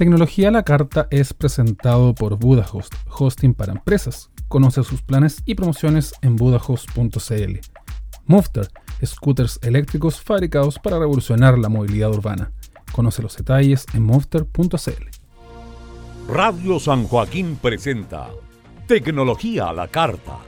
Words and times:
Tecnología 0.00 0.48
a 0.48 0.50
la 0.50 0.62
Carta 0.62 1.08
es 1.10 1.34
presentado 1.34 2.14
por 2.14 2.38
Budahost, 2.38 2.94
hosting 3.06 3.52
para 3.52 3.72
empresas. 3.72 4.30
Conoce 4.48 4.82
sus 4.82 5.02
planes 5.02 5.42
y 5.44 5.56
promociones 5.56 6.14
en 6.22 6.36
budahost.cl. 6.36 7.58
Mufter, 8.24 8.68
scooters 9.04 9.58
eléctricos 9.60 10.18
fabricados 10.22 10.78
para 10.78 10.98
revolucionar 10.98 11.58
la 11.58 11.68
movilidad 11.68 12.08
urbana. 12.14 12.50
Conoce 12.92 13.20
los 13.20 13.36
detalles 13.36 13.84
en 13.92 14.04
mufter.cl. 14.04 15.04
Radio 16.32 16.80
San 16.80 17.04
Joaquín 17.04 17.58
presenta 17.60 18.30
Tecnología 18.86 19.68
a 19.68 19.74
la 19.74 19.88
Carta. 19.88 20.38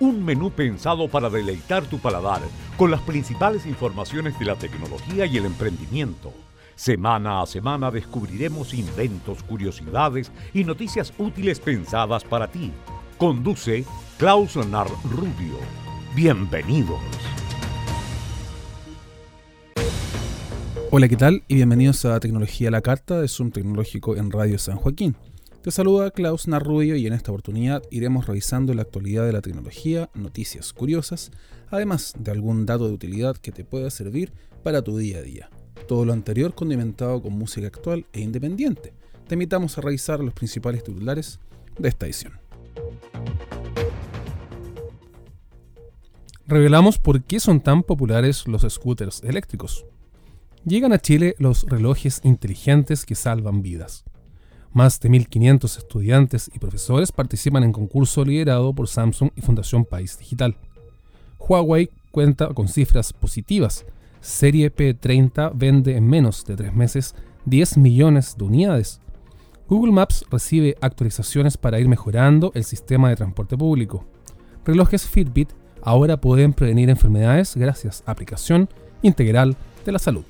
Un 0.00 0.22
menú 0.22 0.50
pensado 0.50 1.08
para 1.08 1.30
deleitar 1.30 1.86
tu 1.86 1.98
paladar 1.98 2.42
con 2.76 2.90
las 2.90 3.00
principales 3.00 3.64
informaciones 3.64 4.38
de 4.38 4.44
la 4.44 4.56
tecnología 4.56 5.24
y 5.24 5.38
el 5.38 5.46
emprendimiento 5.46 6.30
Semana 6.78 7.42
a 7.42 7.46
semana 7.46 7.90
descubriremos 7.90 8.72
inventos, 8.72 9.42
curiosidades 9.42 10.30
y 10.54 10.62
noticias 10.62 11.12
útiles 11.18 11.58
pensadas 11.58 12.22
para 12.22 12.52
ti. 12.52 12.70
Conduce 13.18 13.84
Klaus 14.16 14.54
Nar 14.68 14.86
Rubio. 15.10 15.58
Bienvenidos. 16.14 17.00
Hola, 20.92 21.08
¿qué 21.08 21.16
tal? 21.16 21.42
Y 21.48 21.56
bienvenidos 21.56 22.04
a 22.04 22.20
Tecnología 22.20 22.70
la 22.70 22.80
Carta 22.80 23.20
de 23.20 23.26
Zoom 23.26 23.50
Tecnológico 23.50 24.14
en 24.14 24.30
Radio 24.30 24.56
San 24.56 24.76
Joaquín. 24.76 25.16
Te 25.62 25.72
saluda 25.72 26.12
Klaus 26.12 26.46
Narrubio 26.46 26.94
y 26.94 27.08
en 27.08 27.12
esta 27.12 27.32
oportunidad 27.32 27.82
iremos 27.90 28.28
revisando 28.28 28.72
la 28.72 28.82
actualidad 28.82 29.26
de 29.26 29.32
la 29.32 29.42
tecnología, 29.42 30.10
noticias 30.14 30.72
curiosas, 30.72 31.32
además 31.70 32.14
de 32.16 32.30
algún 32.30 32.66
dato 32.66 32.86
de 32.86 32.94
utilidad 32.94 33.36
que 33.36 33.50
te 33.50 33.64
pueda 33.64 33.90
servir 33.90 34.32
para 34.62 34.82
tu 34.82 34.96
día 34.96 35.18
a 35.18 35.22
día. 35.22 35.50
Todo 35.86 36.04
lo 36.04 36.12
anterior 36.12 36.54
condimentado 36.54 37.22
con 37.22 37.32
música 37.32 37.66
actual 37.66 38.06
e 38.12 38.20
independiente. 38.20 38.92
Te 39.26 39.34
invitamos 39.34 39.76
a 39.78 39.80
revisar 39.80 40.20
los 40.20 40.34
principales 40.34 40.82
titulares 40.82 41.38
de 41.78 41.88
esta 41.88 42.06
edición. 42.06 42.32
Revelamos 46.46 46.98
por 46.98 47.22
qué 47.22 47.40
son 47.40 47.60
tan 47.60 47.82
populares 47.82 48.48
los 48.48 48.62
scooters 48.62 49.22
eléctricos. 49.22 49.84
Llegan 50.64 50.92
a 50.92 50.98
Chile 50.98 51.34
los 51.38 51.64
relojes 51.64 52.20
inteligentes 52.24 53.04
que 53.04 53.14
salvan 53.14 53.60
vidas. 53.60 54.04
Más 54.72 55.00
de 55.00 55.10
1.500 55.10 55.78
estudiantes 55.78 56.50
y 56.54 56.58
profesores 56.58 57.12
participan 57.12 57.64
en 57.64 57.72
concurso 57.72 58.24
liderado 58.24 58.74
por 58.74 58.88
Samsung 58.88 59.30
y 59.34 59.40
Fundación 59.40 59.84
País 59.84 60.18
Digital. 60.18 60.56
Huawei 61.38 61.90
cuenta 62.10 62.48
con 62.54 62.68
cifras 62.68 63.12
positivas 63.12 63.84
Serie 64.20 64.74
P30 64.74 65.52
vende 65.54 65.96
en 65.96 66.06
menos 66.06 66.44
de 66.44 66.56
tres 66.56 66.74
meses 66.74 67.14
10 67.44 67.78
millones 67.78 68.36
de 68.36 68.44
unidades. 68.44 69.00
Google 69.68 69.92
Maps 69.92 70.24
recibe 70.30 70.76
actualizaciones 70.80 71.56
para 71.56 71.78
ir 71.78 71.88
mejorando 71.88 72.52
el 72.54 72.64
sistema 72.64 73.10
de 73.10 73.16
transporte 73.16 73.56
público. 73.56 74.06
Relojes 74.64 75.06
Fitbit 75.06 75.50
ahora 75.82 76.20
pueden 76.20 76.52
prevenir 76.52 76.90
enfermedades 76.90 77.56
gracias 77.56 78.02
a 78.06 78.12
aplicación 78.12 78.68
integral 79.02 79.56
de 79.84 79.92
la 79.92 79.98
salud. 79.98 80.24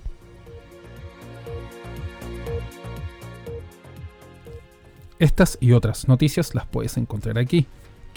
Estas 5.19 5.59
y 5.61 5.73
otras 5.73 6.07
noticias 6.07 6.55
las 6.55 6.67
puedes 6.67 6.97
encontrar 6.97 7.39
aquí. 7.39 7.67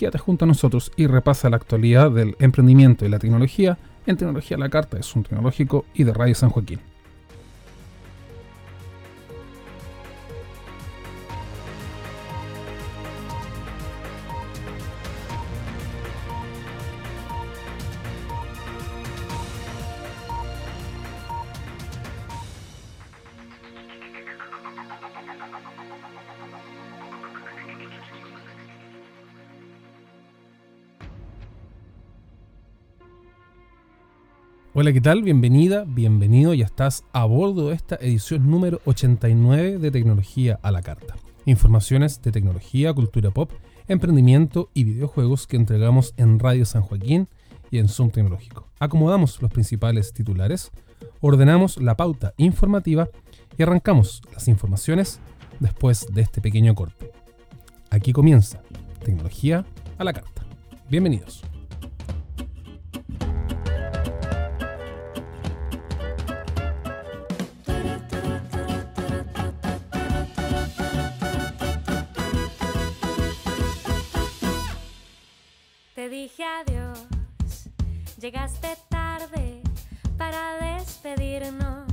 Quédate 0.02 0.18
junto 0.18 0.46
a 0.46 0.48
nosotros 0.48 0.92
y 0.96 1.06
repasa 1.06 1.52
la 1.52 1.58
actualidad 1.58 2.10
del 2.10 2.36
emprendimiento 2.40 3.06
y 3.06 3.10
la 3.10 3.20
tecnología 3.20 3.78
en 4.08 4.18
Tecnología 4.18 4.58
la 4.58 4.68
Carta 4.68 4.98
es 4.98 5.16
un 5.16 5.22
tecnológico 5.22 5.86
y 5.94 6.06
de 6.06 6.12
Radio 6.12 6.34
San 6.34 6.50
Joaquín. 6.50 6.80
Hola, 34.82 34.94
¿qué 34.94 35.02
tal? 35.02 35.22
Bienvenida, 35.22 35.86
bienvenido. 35.88 36.56
Ya 36.56 36.66
estás 36.66 37.04
a 37.14 37.24
bordo 37.26 37.70
de 37.70 37.76
esta 37.76 37.98
edición 37.98 38.50
número 38.50 38.82
89 38.86 39.78
de 39.78 39.92
Tecnología 39.92 40.60
a 40.64 40.72
la 40.72 40.82
Carta. 40.82 41.14
Informaciones 41.46 42.20
de 42.24 42.32
tecnología, 42.32 42.92
cultura 42.92 43.30
pop, 43.30 43.52
emprendimiento 43.88 44.72
y 44.74 44.86
videojuegos 44.86 45.46
que 45.46 45.58
entregamos 45.58 46.16
en 46.18 46.40
Radio 46.40 46.66
San 46.66 46.82
Joaquín 46.82 47.28
y 47.70 47.78
en 47.78 47.90
Zoom 47.90 48.10
Tecnológico. 48.10 48.70
Acomodamos 48.80 49.40
los 49.40 49.52
principales 49.52 50.14
titulares, 50.14 50.72
ordenamos 51.20 51.78
la 51.80 51.96
pauta 51.96 52.34
informativa 52.38 53.08
y 53.60 53.62
arrancamos 53.62 54.24
las 54.34 54.48
informaciones 54.48 55.20
después 55.60 56.08
de 56.12 56.24
este 56.24 56.42
pequeño 56.42 56.74
corte. 56.74 57.12
Aquí 57.92 58.14
comienza 58.14 58.64
Tecnología 59.06 59.64
a 60.00 60.04
la 60.04 60.14
Carta. 60.14 60.44
Bienvenidos. 60.90 61.44
Llegaste 78.32 78.78
tarde 78.88 79.62
para 80.18 80.78
despedirnos. 80.78 81.92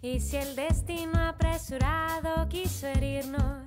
Y 0.00 0.18
si 0.18 0.38
el 0.38 0.56
destino 0.56 1.18
apresurado 1.22 2.48
quiso 2.48 2.86
herirnos, 2.86 3.59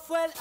fue 0.00 0.24
el 0.24 0.32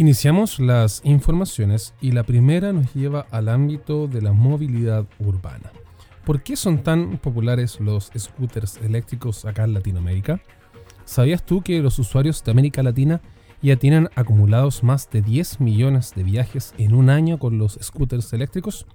Iniciamos 0.00 0.58
las 0.60 1.02
informaciones 1.04 1.92
y 2.00 2.12
la 2.12 2.22
primera 2.22 2.72
nos 2.72 2.94
lleva 2.94 3.26
al 3.30 3.50
ámbito 3.50 4.08
de 4.08 4.22
la 4.22 4.32
movilidad 4.32 5.04
urbana. 5.18 5.70
¿Por 6.24 6.42
qué 6.42 6.56
son 6.56 6.82
tan 6.82 7.18
populares 7.18 7.78
los 7.80 8.10
scooters 8.18 8.78
eléctricos 8.78 9.44
acá 9.44 9.64
en 9.64 9.74
Latinoamérica? 9.74 10.40
¿Sabías 11.04 11.44
tú 11.44 11.60
que 11.60 11.82
los 11.82 11.98
usuarios 11.98 12.42
de 12.42 12.50
América 12.50 12.82
Latina 12.82 13.20
ya 13.60 13.76
tienen 13.76 14.08
acumulados 14.14 14.82
más 14.82 15.10
de 15.10 15.20
10 15.20 15.60
millones 15.60 16.14
de 16.16 16.22
viajes 16.22 16.72
en 16.78 16.94
un 16.94 17.10
año 17.10 17.38
con 17.38 17.58
los 17.58 17.78
scooters 17.82 18.32
eléctricos? 18.32 18.86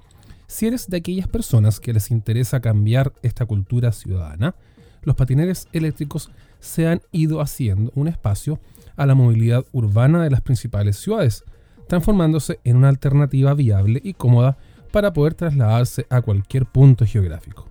Si 0.47 0.65
eres 0.65 0.89
de 0.89 0.97
aquellas 0.97 1.27
personas 1.27 1.79
que 1.79 1.93
les 1.93 2.09
interesa 2.09 2.61
cambiar 2.61 3.13
esta 3.21 3.45
cultura 3.45 3.91
ciudadana, 3.91 4.55
los 5.03 5.15
patineres 5.15 5.67
eléctricos 5.71 6.31
se 6.59 6.87
han 6.87 6.99
ido 7.11 7.41
haciendo 7.41 7.91
un 7.93 8.07
espacio 8.07 8.59
a 8.95 9.05
la 9.05 9.15
movilidad 9.15 9.65
urbana 9.71 10.23
de 10.23 10.29
las 10.29 10.41
principales 10.41 10.97
ciudades, 10.97 11.43
transformándose 11.87 12.59
en 12.63 12.77
una 12.77 12.89
alternativa 12.89 13.53
viable 13.53 14.01
y 14.03 14.13
cómoda 14.13 14.57
para 14.91 15.13
poder 15.13 15.33
trasladarse 15.33 16.05
a 16.09 16.21
cualquier 16.21 16.65
punto 16.65 17.05
geográfico. 17.05 17.67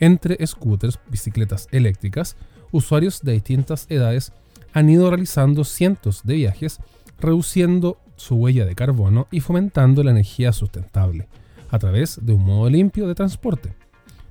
Entre 0.00 0.44
scooters, 0.46 0.98
bicicletas 1.08 1.68
eléctricas, 1.70 2.36
usuarios 2.72 3.22
de 3.22 3.32
distintas 3.32 3.86
edades 3.88 4.32
han 4.72 4.90
ido 4.90 5.08
realizando 5.08 5.64
cientos 5.64 6.22
de 6.24 6.34
viajes, 6.34 6.80
reduciendo 7.20 7.98
su 8.16 8.34
huella 8.34 8.64
de 8.64 8.74
carbono 8.74 9.28
y 9.30 9.40
fomentando 9.40 10.02
la 10.02 10.10
energía 10.10 10.52
sustentable, 10.52 11.28
a 11.70 11.78
través 11.78 12.18
de 12.20 12.32
un 12.32 12.44
modo 12.44 12.68
limpio 12.68 13.06
de 13.06 13.14
transporte. 13.14 13.74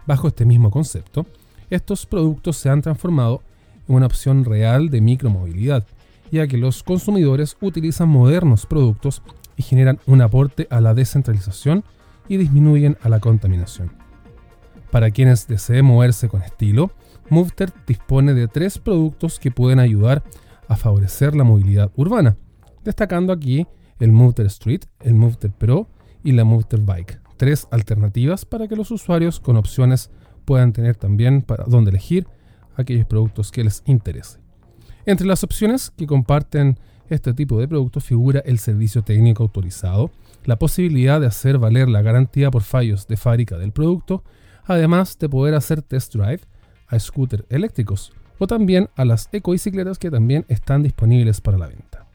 Bajo 0.06 0.28
este 0.28 0.46
mismo 0.46 0.70
concepto, 0.70 1.26
estos 1.70 2.06
productos 2.06 2.58
se 2.58 2.70
han 2.70 2.82
transformado 2.82 3.42
en 3.88 3.96
una 3.96 4.06
opción 4.06 4.44
real 4.44 4.90
de 4.90 5.02
micromovilidad, 5.02 5.86
ya 6.34 6.48
que 6.48 6.58
los 6.58 6.82
consumidores 6.82 7.58
utilizan 7.62 8.10
modernos 8.10 8.66
productos 8.66 9.22
y 9.56 9.62
generan 9.62 10.00
un 10.08 10.20
aporte 10.20 10.66
a 10.72 10.82
la 10.82 10.96
descentralización 10.96 11.84
y 12.28 12.38
disminuyen 12.38 12.98
a 13.04 13.10
la 13.10 13.20
contaminación. 13.20 13.92
Para 14.90 15.12
quienes 15.12 15.48
deseen 15.48 15.86
moverse 15.86 16.30
con 16.30 16.42
estilo, 16.42 16.90
Movter 17.30 17.72
dispone 17.86 18.34
de 18.34 18.48
tres 18.48 18.80
productos 18.80 19.38
que 19.38 19.52
pueden 19.52 19.78
ayudar 19.78 20.24
a 20.68 20.76
favorecer 20.76 21.36
la 21.36 21.44
movilidad 21.44 21.92
urbana, 21.96 22.36
destacando 22.84 23.32
aquí 23.32 23.68
el 24.00 24.12
Movter 24.12 24.48
Street, 24.48 24.82
el 25.02 25.14
Movter 25.14 25.52
Pro 25.52 25.88
y 26.24 26.32
la 26.32 26.46
Movter 26.46 26.80
Bike, 26.80 27.22
tres 27.38 27.68
alternativas 27.70 28.44
para 28.44 28.68
que 28.68 28.76
los 28.76 28.90
usuarios 28.90 29.40
con 29.40 29.56
opciones 29.56 30.10
puedan 30.46 30.74
tener 30.74 30.96
también 30.96 31.44
para 31.44 31.66
dónde 31.66 31.92
elegir 31.92 32.28
aquellos 32.76 33.06
productos 33.06 33.52
que 33.52 33.64
les 33.64 33.84
interese. 33.86 34.43
Entre 35.06 35.28
las 35.28 35.44
opciones 35.44 35.92
que 35.98 36.08
comparten 36.08 36.80
este 37.10 37.34
tipo 37.34 37.60
de 37.60 37.68
productos 37.68 38.06
figura 38.06 38.42
el 38.46 38.58
servicio 38.58 39.04
técnico 39.04 39.44
autorizado, 39.44 40.12
la 40.46 40.58
posibilidad 40.58 41.20
de 41.20 41.28
hacer 41.28 41.58
valer 41.58 41.90
la 41.90 42.02
garantía 42.02 42.50
por 42.50 42.64
fallos 42.64 43.06
de 43.08 43.18
fábrica 43.18 43.58
del 43.58 43.74
producto, 43.74 44.24
además 44.64 45.20
de 45.20 45.28
poder 45.28 45.56
hacer 45.56 45.82
test 45.82 46.16
drive 46.16 46.42
a 46.88 46.98
scooters 46.98 47.44
eléctricos 47.50 48.14
o 48.40 48.48
también 48.48 48.90
a 48.96 49.04
las 49.04 49.28
ecobicicletas 49.34 50.00
que 50.00 50.10
también 50.10 50.46
están 50.48 50.84
disponibles 50.84 51.42
para 51.42 51.58
la 51.58 51.68
venta. 51.68 52.08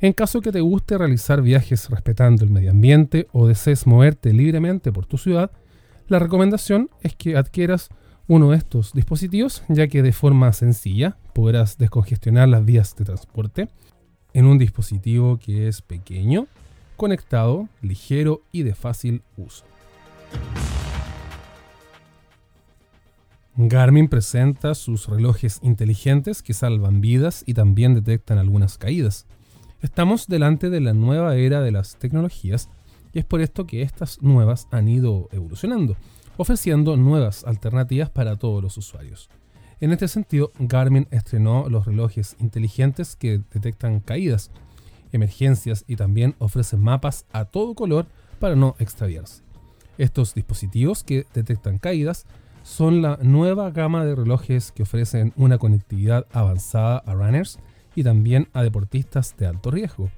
En 0.00 0.14
caso 0.14 0.40
que 0.40 0.52
te 0.52 0.60
guste 0.60 0.96
realizar 0.96 1.42
viajes 1.42 1.90
respetando 1.90 2.44
el 2.44 2.50
medio 2.50 2.70
ambiente 2.70 3.28
o 3.32 3.46
desees 3.46 3.86
moverte 3.86 4.32
libremente 4.32 4.90
por 4.90 5.04
tu 5.04 5.18
ciudad, 5.18 5.50
la 6.08 6.18
recomendación 6.18 6.88
es 7.02 7.14
que 7.14 7.36
adquieras 7.36 7.90
uno 8.26 8.50
de 8.50 8.56
estos 8.56 8.94
dispositivos, 8.94 9.62
ya 9.68 9.86
que 9.86 10.02
de 10.02 10.12
forma 10.12 10.52
sencilla 10.54 11.18
podrás 11.32 11.78
descongestionar 11.78 12.48
las 12.48 12.64
vías 12.64 12.94
de 12.96 13.04
transporte 13.04 13.68
en 14.32 14.46
un 14.46 14.58
dispositivo 14.58 15.38
que 15.38 15.68
es 15.68 15.82
pequeño, 15.82 16.46
conectado, 16.96 17.68
ligero 17.80 18.42
y 18.52 18.62
de 18.62 18.74
fácil 18.74 19.22
uso. 19.36 19.64
Garmin 23.54 24.08
presenta 24.08 24.74
sus 24.74 25.08
relojes 25.08 25.58
inteligentes 25.62 26.42
que 26.42 26.54
salvan 26.54 27.02
vidas 27.02 27.44
y 27.46 27.52
también 27.52 27.94
detectan 27.94 28.38
algunas 28.38 28.78
caídas. 28.78 29.26
Estamos 29.82 30.26
delante 30.26 30.70
de 30.70 30.80
la 30.80 30.94
nueva 30.94 31.36
era 31.36 31.60
de 31.60 31.70
las 31.70 31.96
tecnologías 31.96 32.70
y 33.12 33.18
es 33.18 33.26
por 33.26 33.42
esto 33.42 33.66
que 33.66 33.82
estas 33.82 34.22
nuevas 34.22 34.68
han 34.70 34.88
ido 34.88 35.28
evolucionando, 35.32 35.96
ofreciendo 36.38 36.96
nuevas 36.96 37.44
alternativas 37.44 38.08
para 38.08 38.36
todos 38.36 38.62
los 38.62 38.78
usuarios. 38.78 39.28
En 39.82 39.90
este 39.90 40.06
sentido, 40.06 40.52
Garmin 40.60 41.08
estrenó 41.10 41.68
los 41.68 41.86
relojes 41.86 42.36
inteligentes 42.38 43.16
que 43.16 43.40
detectan 43.52 43.98
caídas, 43.98 44.52
emergencias 45.10 45.84
y 45.88 45.96
también 45.96 46.36
ofrecen 46.38 46.80
mapas 46.80 47.26
a 47.32 47.46
todo 47.46 47.74
color 47.74 48.06
para 48.38 48.54
no 48.54 48.76
extraviarse. 48.78 49.42
Estos 49.98 50.34
dispositivos 50.34 51.02
que 51.02 51.26
detectan 51.34 51.78
caídas 51.78 52.26
son 52.62 53.02
la 53.02 53.18
nueva 53.22 53.72
gama 53.72 54.04
de 54.04 54.14
relojes 54.14 54.70
que 54.70 54.84
ofrecen 54.84 55.32
una 55.34 55.58
conectividad 55.58 56.28
avanzada 56.30 56.98
a 56.98 57.14
runners 57.14 57.58
y 57.96 58.04
también 58.04 58.46
a 58.52 58.62
deportistas 58.62 59.36
de 59.36 59.48
alto 59.48 59.72
riesgo, 59.72 60.10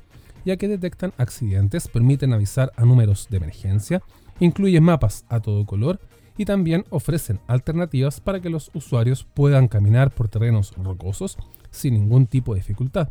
ya 0.44 0.58
que 0.58 0.68
detectan 0.68 1.14
accidentes, 1.16 1.88
permiten 1.88 2.34
avisar 2.34 2.70
a 2.76 2.84
números 2.84 3.28
de 3.30 3.38
emergencia, 3.38 4.02
incluyen 4.40 4.84
mapas 4.84 5.24
a 5.30 5.40
todo 5.40 5.64
color 5.64 6.00
y 6.36 6.44
también 6.44 6.84
ofrecen 6.90 7.40
alternativas 7.46 8.20
para 8.20 8.40
que 8.40 8.50
los 8.50 8.70
usuarios 8.74 9.24
puedan 9.24 9.68
caminar 9.68 10.10
por 10.10 10.28
terrenos 10.28 10.72
rocosos 10.76 11.36
sin 11.70 11.94
ningún 11.94 12.26
tipo 12.26 12.54
de 12.54 12.60
dificultad. 12.60 13.08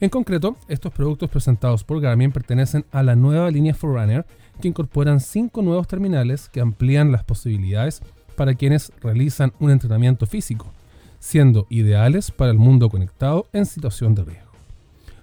En 0.00 0.10
concreto, 0.10 0.56
estos 0.66 0.92
productos 0.92 1.30
presentados 1.30 1.84
por 1.84 2.00
Garmin 2.00 2.32
pertenecen 2.32 2.84
a 2.90 3.02
la 3.02 3.14
nueva 3.14 3.50
línea 3.50 3.72
Forerunner 3.72 4.26
que 4.60 4.68
incorporan 4.68 5.20
cinco 5.20 5.62
nuevos 5.62 5.86
terminales 5.86 6.48
que 6.48 6.60
amplían 6.60 7.12
las 7.12 7.22
posibilidades 7.22 8.02
para 8.36 8.54
quienes 8.54 8.92
realizan 9.00 9.52
un 9.60 9.70
entrenamiento 9.70 10.26
físico, 10.26 10.72
siendo 11.20 11.66
ideales 11.70 12.32
para 12.32 12.50
el 12.50 12.58
mundo 12.58 12.88
conectado 12.88 13.46
en 13.52 13.64
situación 13.64 14.14
de 14.14 14.24
riesgo. 14.24 14.50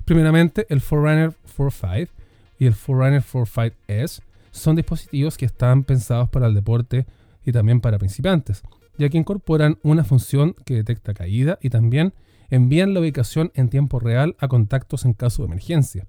Primeramente, 0.06 0.66
el 0.70 0.80
Forerunner 0.80 1.36
45 1.56 2.14
y 2.58 2.66
el 2.66 2.74
Forerunner 2.74 3.22
45S 3.22 4.22
son 4.52 4.76
dispositivos 4.76 5.38
que 5.38 5.46
están 5.46 5.84
pensados 5.84 6.30
para 6.30 6.48
el 6.48 6.56
deporte 6.56 7.06
y 7.46 7.52
también 7.52 7.82
para 7.82 7.98
principiantes, 7.98 8.62
ya 8.98 9.10
que 9.10 9.18
incorporan 9.18 9.78
una 9.84 10.04
función 10.04 10.56
que 10.66 10.76
detecta 10.76 11.14
caída 11.14 11.58
y 11.62 11.70
también 11.70 12.14
envían 12.50 12.94
la 12.94 13.00
ubicación 13.00 13.52
en 13.56 13.70
tiempo 13.70 14.00
real 14.00 14.36
a 14.40 14.48
contactos 14.48 15.06
en 15.06 15.14
caso 15.14 15.42
de 15.42 15.48
emergencia. 15.48 16.06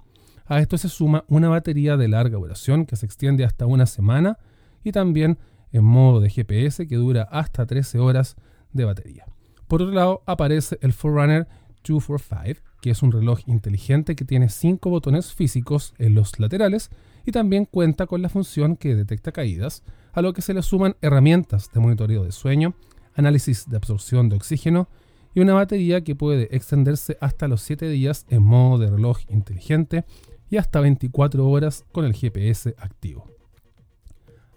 A 0.46 0.58
esto 0.58 0.76
se 0.78 0.88
suma 0.88 1.24
una 1.28 1.48
batería 1.48 1.96
de 1.96 2.08
larga 2.08 2.38
duración 2.38 2.86
que 2.86 2.96
se 2.96 3.06
extiende 3.06 3.44
hasta 3.44 3.66
una 3.66 3.86
semana 3.86 4.38
y 4.82 4.92
también 4.92 5.38
en 5.72 5.84
modo 5.84 6.20
de 6.20 6.30
GPS 6.30 6.88
que 6.88 6.96
dura 6.96 7.22
hasta 7.30 7.66
13 7.66 7.98
horas 8.00 8.36
de 8.72 8.84
batería. 8.84 9.26
Por 9.68 9.82
otro 9.82 9.94
lado, 9.94 10.22
aparece 10.26 10.78
el 10.82 10.92
Forerunner 10.92 11.46
245, 11.84 12.60
que 12.82 12.90
es 12.90 13.02
un 13.02 13.12
reloj 13.12 13.40
inteligente 13.46 14.16
que 14.16 14.24
tiene 14.24 14.48
5 14.48 14.90
botones 14.90 15.32
físicos 15.32 15.94
en 15.98 16.14
los 16.14 16.38
laterales 16.40 16.90
y 17.24 17.30
también 17.30 17.66
cuenta 17.66 18.06
con 18.06 18.22
la 18.22 18.28
función 18.28 18.76
que 18.76 18.96
detecta 18.96 19.32
caídas, 19.32 19.84
a 20.12 20.22
lo 20.22 20.32
que 20.32 20.42
se 20.42 20.54
le 20.54 20.62
suman 20.62 20.96
herramientas 21.00 21.70
de 21.72 21.80
monitoreo 21.80 22.24
de 22.24 22.32
sueño, 22.32 22.74
análisis 23.14 23.68
de 23.68 23.76
absorción 23.76 24.28
de 24.28 24.36
oxígeno 24.36 24.88
y 25.34 25.40
una 25.40 25.54
batería 25.54 26.02
que 26.02 26.14
puede 26.14 26.54
extenderse 26.54 27.16
hasta 27.20 27.48
los 27.48 27.62
7 27.62 27.88
días 27.88 28.26
en 28.28 28.42
modo 28.42 28.78
de 28.78 28.90
reloj 28.90 29.18
inteligente 29.28 30.04
y 30.50 30.56
hasta 30.56 30.80
24 30.80 31.48
horas 31.48 31.84
con 31.92 32.04
el 32.04 32.14
GPS 32.14 32.74
activo. 32.78 33.28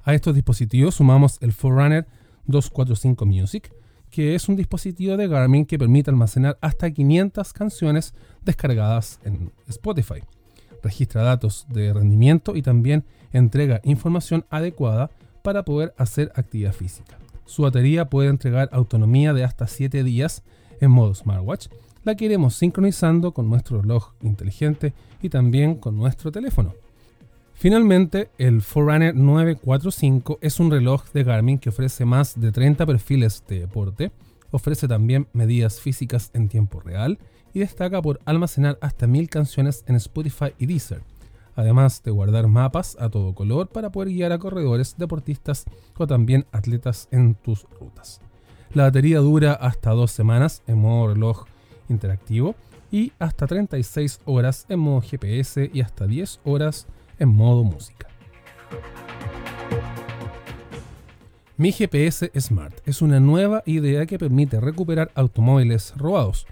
A 0.03 0.13
estos 0.13 0.35
dispositivos 0.35 0.95
sumamos 0.95 1.37
el 1.41 1.53
Forerunner 1.53 2.07
245 2.45 3.25
Music, 3.25 3.73
que 4.09 4.35
es 4.35 4.49
un 4.49 4.55
dispositivo 4.55 5.15
de 5.17 5.27
Garmin 5.27 5.65
que 5.65 5.79
permite 5.79 6.11
almacenar 6.11 6.57
hasta 6.61 6.91
500 6.91 7.53
canciones 7.53 8.13
descargadas 8.43 9.19
en 9.23 9.51
Spotify. 9.67 10.21
Registra 10.83 11.23
datos 11.23 11.65
de 11.69 11.93
rendimiento 11.93 12.55
y 12.55 12.61
también 12.61 13.05
entrega 13.31 13.79
información 13.83 14.45
adecuada 14.49 15.09
para 15.43 15.63
poder 15.63 15.93
hacer 15.97 16.31
actividad 16.35 16.73
física. 16.73 17.19
Su 17.45 17.61
batería 17.61 18.09
puede 18.09 18.29
entregar 18.29 18.69
autonomía 18.71 19.33
de 19.33 19.43
hasta 19.43 19.67
7 19.67 20.03
días 20.03 20.43
en 20.81 20.89
modo 20.89 21.13
smartwatch. 21.13 21.67
La 22.03 22.15
que 22.15 22.25
iremos 22.25 22.55
sincronizando 22.55 23.33
con 23.33 23.49
nuestro 23.49 23.81
reloj 23.81 24.13
inteligente 24.21 24.93
y 25.21 25.29
también 25.29 25.75
con 25.75 25.95
nuestro 25.95 26.31
teléfono. 26.31 26.73
Finalmente, 27.53 28.29
el 28.37 28.61
Forerunner 28.61 29.15
945 29.15 30.39
es 30.41 30.59
un 30.59 30.71
reloj 30.71 31.05
de 31.13 31.23
Garmin 31.23 31.59
que 31.59 31.69
ofrece 31.69 32.03
más 32.03 32.39
de 32.39 32.51
30 32.51 32.85
perfiles 32.85 33.43
de 33.47 33.61
deporte, 33.61 34.11
ofrece 34.51 34.87
también 34.87 35.27
medidas 35.33 35.79
físicas 35.79 36.31
en 36.33 36.49
tiempo 36.49 36.81
real 36.81 37.19
y 37.53 37.59
destaca 37.59 38.01
por 38.01 38.19
almacenar 38.25 38.77
hasta 38.81 39.07
1000 39.07 39.29
canciones 39.29 39.85
en 39.87 39.95
Spotify 39.95 40.53
y 40.57 40.65
Deezer, 40.65 41.03
además 41.55 42.01
de 42.03 42.11
guardar 42.11 42.47
mapas 42.47 42.97
a 42.99 43.09
todo 43.09 43.33
color 43.33 43.69
para 43.69 43.91
poder 43.91 44.09
guiar 44.09 44.31
a 44.31 44.39
corredores, 44.39 44.95
deportistas 44.97 45.65
o 45.97 46.07
también 46.07 46.45
atletas 46.51 47.07
en 47.11 47.35
tus 47.35 47.65
rutas. 47.79 48.21
La 48.73 48.83
batería 48.83 49.19
dura 49.19 49.53
hasta 49.53 49.91
dos 49.91 50.11
semanas 50.11 50.63
en 50.67 50.79
modo 50.79 51.13
reloj 51.13 51.45
interactivo 51.89 52.55
y 52.91 53.11
hasta 53.19 53.47
36 53.47 54.21
horas 54.25 54.65
en 54.69 54.79
modo 54.79 55.01
GPS 55.01 55.69
y 55.73 55.81
hasta 55.81 56.07
10 56.07 56.39
horas 56.43 56.87
en 57.19 57.29
modo 57.29 57.63
música. 57.63 58.07
Mi 61.55 61.71
GPS 61.71 62.31
Smart 62.39 62.75
es 62.85 63.03
una 63.03 63.19
nueva 63.19 63.61
idea 63.67 64.07
que 64.07 64.17
permite 64.17 64.59
recuperar 64.59 65.11
automóviles 65.13 65.93
robados. 65.95 66.47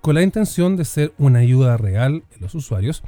Con 0.00 0.16
la 0.16 0.22
intención 0.22 0.76
de 0.76 0.84
ser 0.84 1.12
una 1.18 1.38
ayuda 1.38 1.76
real 1.76 2.24
en 2.34 2.40
los 2.40 2.54
usuarios, 2.56 3.02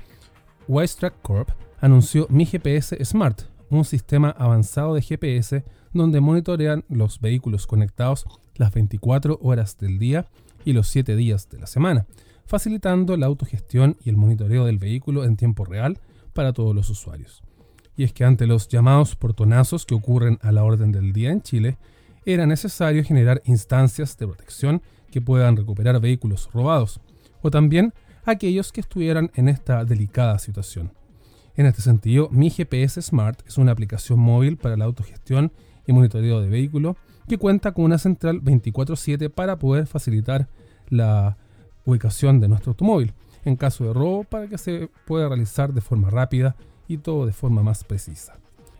Wisetrack 0.68 1.20
Corp 1.22 1.50
anunció 1.80 2.26
Mi 2.30 2.46
GPS 2.46 2.96
Smart, 3.04 3.42
un 3.70 3.84
sistema 3.84 4.30
avanzado 4.30 4.94
de 4.94 5.02
GPS 5.02 5.64
donde 5.92 6.20
monitorean 6.20 6.84
los 6.88 7.20
vehículos 7.20 7.66
conectados 7.66 8.26
las 8.54 8.72
24 8.72 9.38
horas 9.42 9.78
del 9.78 9.98
día 9.98 10.26
y 10.64 10.72
los 10.72 10.88
7 10.88 11.16
días 11.16 11.48
de 11.48 11.58
la 11.58 11.66
semana, 11.66 12.06
facilitando 12.46 13.16
la 13.16 13.26
autogestión 13.26 13.96
y 14.04 14.10
el 14.10 14.16
monitoreo 14.16 14.64
del 14.64 14.78
vehículo 14.78 15.24
en 15.24 15.36
tiempo 15.36 15.64
real 15.64 15.98
para 16.32 16.52
todos 16.52 16.74
los 16.74 16.88
usuarios. 16.90 17.42
Y 17.96 18.04
es 18.04 18.12
que 18.12 18.24
ante 18.24 18.46
los 18.46 18.68
llamados 18.68 19.16
portonazos 19.16 19.84
que 19.84 19.94
ocurren 19.94 20.38
a 20.42 20.52
la 20.52 20.64
orden 20.64 20.92
del 20.92 21.12
día 21.12 21.30
en 21.30 21.42
Chile, 21.42 21.76
era 22.24 22.46
necesario 22.46 23.02
generar 23.04 23.42
instancias 23.44 24.16
de 24.16 24.26
protección 24.26 24.82
que 25.10 25.20
puedan 25.20 25.56
recuperar 25.56 26.00
vehículos 26.00 26.48
robados, 26.52 27.00
o 27.42 27.50
también 27.50 27.92
aquellos 28.24 28.72
que 28.72 28.80
estuvieran 28.80 29.30
en 29.34 29.48
esta 29.48 29.84
delicada 29.84 30.38
situación. 30.38 30.92
En 31.56 31.66
este 31.66 31.82
sentido, 31.82 32.28
Mi 32.30 32.50
GPS 32.50 33.02
Smart 33.02 33.40
es 33.46 33.58
una 33.58 33.72
aplicación 33.72 34.18
móvil 34.18 34.56
para 34.56 34.76
la 34.76 34.86
autogestión 34.86 35.52
y 35.86 35.92
monitoreo 35.92 36.40
de 36.40 36.48
vehículo 36.48 36.96
que 37.28 37.38
cuenta 37.38 37.72
con 37.72 37.84
una 37.84 37.98
central 37.98 38.40
24/7 38.40 39.28
para 39.28 39.58
poder 39.58 39.86
facilitar 39.86 40.48
la 40.88 41.36
ubicación 41.84 42.40
de 42.40 42.48
nuestro 42.48 42.70
automóvil 42.70 43.12
en 43.44 43.56
caso 43.56 43.84
de 43.84 43.92
robo 43.92 44.24
para 44.24 44.48
que 44.48 44.58
se 44.58 44.88
pueda 45.06 45.28
realizar 45.28 45.72
de 45.72 45.80
forma 45.80 46.10
rápida 46.10 46.56
y 46.88 46.98
todo 46.98 47.26
de 47.26 47.32
forma 47.32 47.62
más 47.62 47.84
precisa. 47.84 48.38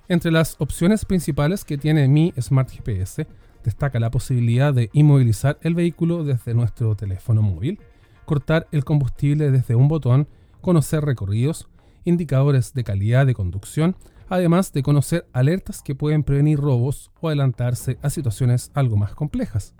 Entre 0.08 0.30
las 0.30 0.56
opciones 0.60 1.04
principales 1.04 1.64
que 1.64 1.78
tiene 1.78 2.08
mi 2.08 2.32
Smart 2.40 2.70
GPS 2.70 3.26
destaca 3.64 4.00
la 4.00 4.10
posibilidad 4.10 4.74
de 4.74 4.90
inmovilizar 4.92 5.58
el 5.62 5.74
vehículo 5.74 6.24
desde 6.24 6.54
nuestro 6.54 6.94
teléfono 6.96 7.42
móvil, 7.42 7.78
cortar 8.24 8.66
el 8.72 8.84
combustible 8.84 9.50
desde 9.50 9.74
un 9.74 9.88
botón, 9.88 10.28
conocer 10.60 11.04
recorridos, 11.04 11.68
indicadores 12.04 12.74
de 12.74 12.84
calidad 12.84 13.26
de 13.26 13.34
conducción, 13.34 13.96
además 14.28 14.72
de 14.72 14.82
conocer 14.82 15.26
alertas 15.32 15.82
que 15.82 15.94
pueden 15.94 16.22
prevenir 16.22 16.58
robos 16.58 17.10
o 17.20 17.28
adelantarse 17.28 17.98
a 18.02 18.10
situaciones 18.10 18.70
algo 18.74 18.96
más 18.96 19.14
complejas. 19.14 19.74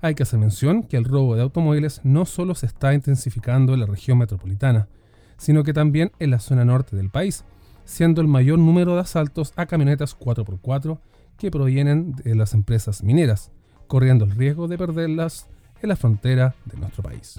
Hay 0.00 0.14
que 0.14 0.24
hacer 0.24 0.40
mención 0.40 0.82
que 0.82 0.96
el 0.96 1.04
robo 1.04 1.36
de 1.36 1.42
automóviles 1.42 2.00
no 2.02 2.24
solo 2.24 2.54
se 2.54 2.66
está 2.66 2.94
intensificando 2.94 3.74
en 3.74 3.80
la 3.80 3.86
región 3.86 4.18
metropolitana, 4.18 4.88
sino 5.36 5.62
que 5.62 5.72
también 5.72 6.12
en 6.18 6.30
la 6.30 6.40
zona 6.40 6.64
norte 6.64 6.96
del 6.96 7.10
país, 7.10 7.44
siendo 7.84 8.20
el 8.20 8.28
mayor 8.28 8.58
número 8.58 8.94
de 8.94 9.00
asaltos 9.00 9.52
a 9.56 9.66
camionetas 9.66 10.18
4x4 10.18 10.98
que 11.36 11.50
provienen 11.50 12.12
de 12.12 12.34
las 12.34 12.54
empresas 12.54 13.02
mineras, 13.02 13.52
corriendo 13.86 14.24
el 14.24 14.32
riesgo 14.32 14.68
de 14.68 14.78
perderlas 14.78 15.48
en 15.82 15.88
la 15.88 15.96
frontera 15.96 16.54
de 16.64 16.78
nuestro 16.78 17.02
país. 17.02 17.36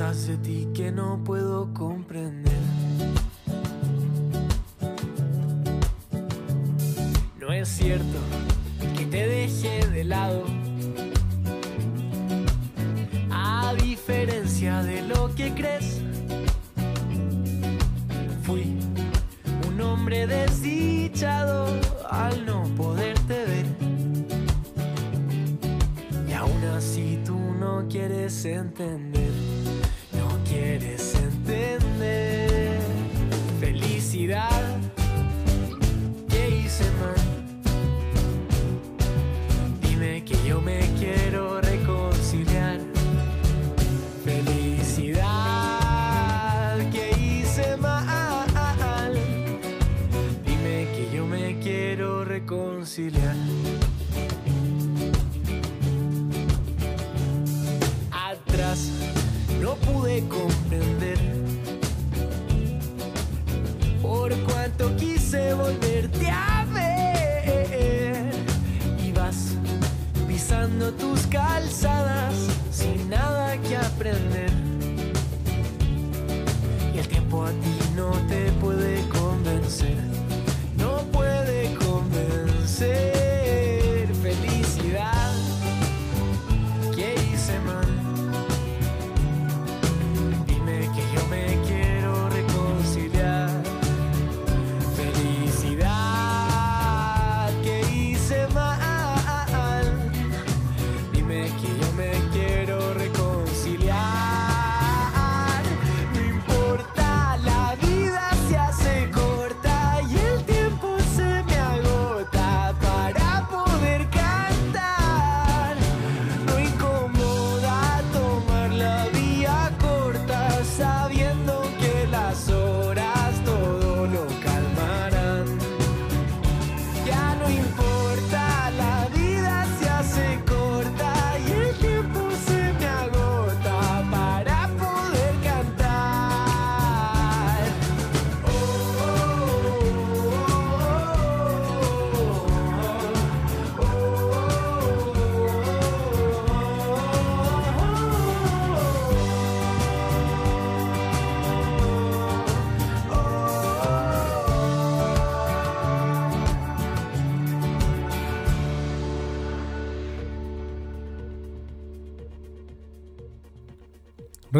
Cosas 0.00 0.28
de 0.28 0.36
ti 0.38 0.68
que 0.72 0.90
no 0.90 1.22
puedo 1.24 1.74
comprender. 1.74 2.58
No 7.38 7.52
es 7.52 7.68
cierto 7.68 8.18
que 8.96 9.04
te 9.04 9.26
dejé 9.26 9.86
de 9.88 10.04
lado. 10.04 10.44
A 13.30 13.74
diferencia 13.74 14.82
de 14.82 15.02
lo 15.02 15.34
que 15.34 15.52
crees, 15.52 16.00
fui 18.44 18.78
un 19.68 19.80
hombre 19.82 20.26
desdichado 20.26 21.66
al 22.08 22.46
no 22.46 22.62
poderte 22.74 23.44
ver. 23.44 23.66
Y 26.26 26.32
aún 26.32 26.64
así 26.74 27.18
tú 27.26 27.38
no 27.58 27.86
quieres 27.86 28.46
entender, 28.46 29.19
por 64.20 64.36
cuánto 64.40 64.94
quise 64.96 65.54
volverte 65.54 66.28
a 66.28 66.66
ver. 66.74 68.34
Y 69.02 69.12
vas 69.12 69.54
pisando 70.28 70.92
tus 70.92 71.26
calzadas 71.26 72.34
sin 72.70 73.08
nada 73.08 73.56
que 73.62 73.78
aprender. 73.78 74.50
Y 76.94 76.98
el 76.98 77.08
tiempo 77.08 77.46
a 77.46 77.50
ti 77.50 77.78
no 77.96 78.10
te 78.28 78.52
puede 78.60 79.08
convencer, 79.08 79.96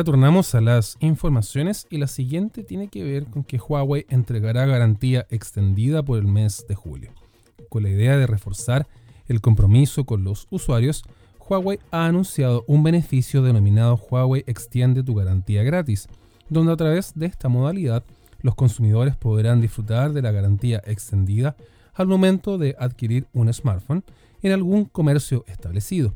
Retornamos 0.00 0.54
a 0.54 0.62
las 0.62 0.96
informaciones 1.00 1.86
y 1.90 1.98
la 1.98 2.06
siguiente 2.06 2.64
tiene 2.64 2.88
que 2.88 3.04
ver 3.04 3.26
con 3.26 3.44
que 3.44 3.58
Huawei 3.58 4.06
entregará 4.08 4.64
garantía 4.64 5.26
extendida 5.28 6.02
por 6.02 6.18
el 6.18 6.26
mes 6.26 6.64
de 6.66 6.74
julio. 6.74 7.10
Con 7.68 7.82
la 7.82 7.90
idea 7.90 8.16
de 8.16 8.26
reforzar 8.26 8.86
el 9.28 9.42
compromiso 9.42 10.04
con 10.04 10.24
los 10.24 10.46
usuarios, 10.48 11.04
Huawei 11.38 11.80
ha 11.90 12.06
anunciado 12.06 12.64
un 12.66 12.82
beneficio 12.82 13.42
denominado 13.42 13.96
Huawei 13.96 14.42
Extiende 14.46 15.02
tu 15.02 15.14
garantía 15.14 15.62
gratis, 15.64 16.08
donde 16.48 16.72
a 16.72 16.76
través 16.76 17.12
de 17.14 17.26
esta 17.26 17.50
modalidad 17.50 18.02
los 18.40 18.54
consumidores 18.54 19.16
podrán 19.16 19.60
disfrutar 19.60 20.14
de 20.14 20.22
la 20.22 20.32
garantía 20.32 20.82
extendida 20.86 21.56
al 21.92 22.06
momento 22.06 22.56
de 22.56 22.74
adquirir 22.78 23.26
un 23.34 23.52
smartphone 23.52 24.02
en 24.40 24.52
algún 24.52 24.86
comercio 24.86 25.44
establecido. 25.46 26.14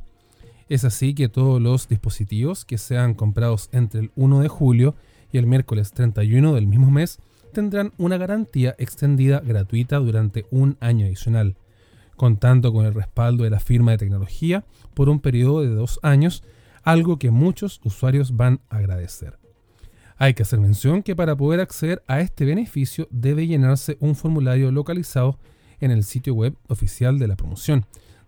Es 0.68 0.85
así 0.85 1.14
que 1.14 1.29
todos 1.29 1.61
los 1.61 1.88
dispositivos 1.88 2.64
que 2.64 2.79
sean 2.79 3.14
comprados 3.14 3.68
entre 3.72 4.00
el 4.00 4.11
1 4.16 4.40
de 4.40 4.48
julio 4.48 4.94
y 5.31 5.38
el 5.38 5.46
miércoles 5.46 5.92
31 5.92 6.55
del 6.55 6.66
mismo 6.66 6.90
mes 6.90 7.18
tendrán 7.53 7.92
una 7.98 8.16
garantía 8.16 8.74
extendida 8.79 9.40
gratuita 9.40 9.98
durante 9.98 10.46
un 10.50 10.77
año 10.81 11.07
adicional, 11.07 11.57
contando 12.16 12.72
con 12.72 12.87
el 12.87 12.94
respaldo 12.94 13.44
de 13.44 13.50
la 13.50 13.61
firma 13.61 13.92
de 13.92 13.98
tecnología 13.98 14.64
por 14.94 15.09
un 15.09 15.20
periodo 15.20 15.61
de 15.61 15.68
dos 15.68 16.00
años, 16.03 16.42
algo 16.83 17.18
que 17.18 17.31
muchos 17.31 17.81
usuarios 17.85 18.37
van 18.37 18.61
a 18.70 18.79
agradecer. 18.79 19.38
Hay 20.16 20.35
que 20.35 20.44
hacer 20.44 20.61
mención 20.61 21.03
que 21.03 21.16
para 21.16 21.37
poder 21.37 21.61
acceder 21.61 22.03
a 22.07 22.20
este 22.20 22.44
beneficio 22.44 23.09
debe 23.11 23.46
llenarse 23.46 23.96
un 24.00 24.14
formulario 24.14 24.70
localizado 24.70 25.38
en 25.81 25.90
el 25.90 26.05
sitio 26.05 26.35
web 26.35 26.57
oficial 26.68 27.18
de 27.18 27.29
la 27.29 27.37
promoción, 27.37 27.85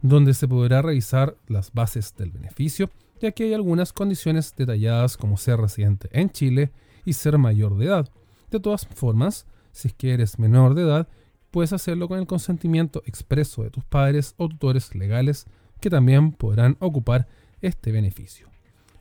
donde 0.09 0.35
se 0.35 0.49
podrá 0.49 0.83
revisar 0.83 1.37
las 1.47 1.73
bases 1.73 2.15
del 2.17 2.31
beneficio, 2.31 2.91
ya 3.21 3.33
que 3.33 3.45
hay 3.45 3.55
algunas 3.55 3.93
condiciones 3.93 4.55
detalladas 4.57 5.17
como 5.17 5.37
ser 5.37 5.59
residente 5.59 6.09
en 6.13 6.31
Chile 6.31 6.73
y 7.05 7.15
ser 7.15 7.39
mayor 7.39 7.77
de 7.77 7.87
edad. 7.87 8.09
De 8.51 8.61
todas 8.61 8.87
formas, 8.87 9.47
si 9.73 9.89
es 9.89 9.95
que 9.95 10.13
eres 10.13 10.39
menor 10.39 10.75
de 10.75 10.83
edad, 10.83 11.09
puedes 11.51 11.73
hacerlo 11.73 12.09
con 12.09 12.19
el 12.19 12.27
consentimiento 12.27 13.03
expreso 13.07 13.63
de 13.63 13.71
tus 13.71 13.85
padres 13.85 14.35
o 14.37 14.49
tutores 14.49 14.95
legales 14.95 15.47
que 15.81 15.91
también 15.91 16.33
podrán 16.33 16.77
ocupar 16.81 17.29
este 17.61 17.93
beneficio. 17.93 18.49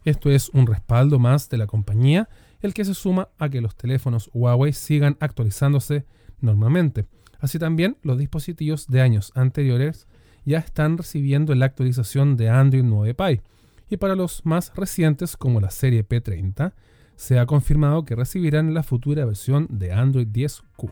Esto 0.03 0.29
es 0.29 0.49
un 0.49 0.67
respaldo 0.67 1.19
más 1.19 1.49
de 1.49 1.57
la 1.57 1.67
compañía, 1.67 2.29
el 2.61 2.73
que 2.73 2.85
se 2.85 2.93
suma 2.93 3.29
a 3.37 3.49
que 3.49 3.61
los 3.61 3.75
teléfonos 3.75 4.29
Huawei 4.33 4.71
sigan 4.71 5.17
actualizándose 5.19 6.05
normalmente. 6.39 7.05
Así 7.39 7.59
también 7.59 7.97
los 8.03 8.17
dispositivos 8.17 8.87
de 8.87 9.01
años 9.01 9.31
anteriores 9.35 10.07
ya 10.45 10.59
están 10.59 10.97
recibiendo 10.97 11.53
la 11.55 11.65
actualización 11.65 12.37
de 12.37 12.49
Android 12.49 12.83
9 12.83 13.13
Pie. 13.13 13.41
Y 13.89 13.97
para 13.97 14.15
los 14.15 14.45
más 14.45 14.71
recientes, 14.75 15.37
como 15.37 15.59
la 15.59 15.69
serie 15.69 16.07
P30, 16.07 16.73
se 17.15 17.39
ha 17.39 17.45
confirmado 17.45 18.05
que 18.05 18.15
recibirán 18.15 18.73
la 18.73 18.83
futura 18.83 19.25
versión 19.25 19.67
de 19.69 19.91
Android 19.91 20.27
10Q. 20.27 20.91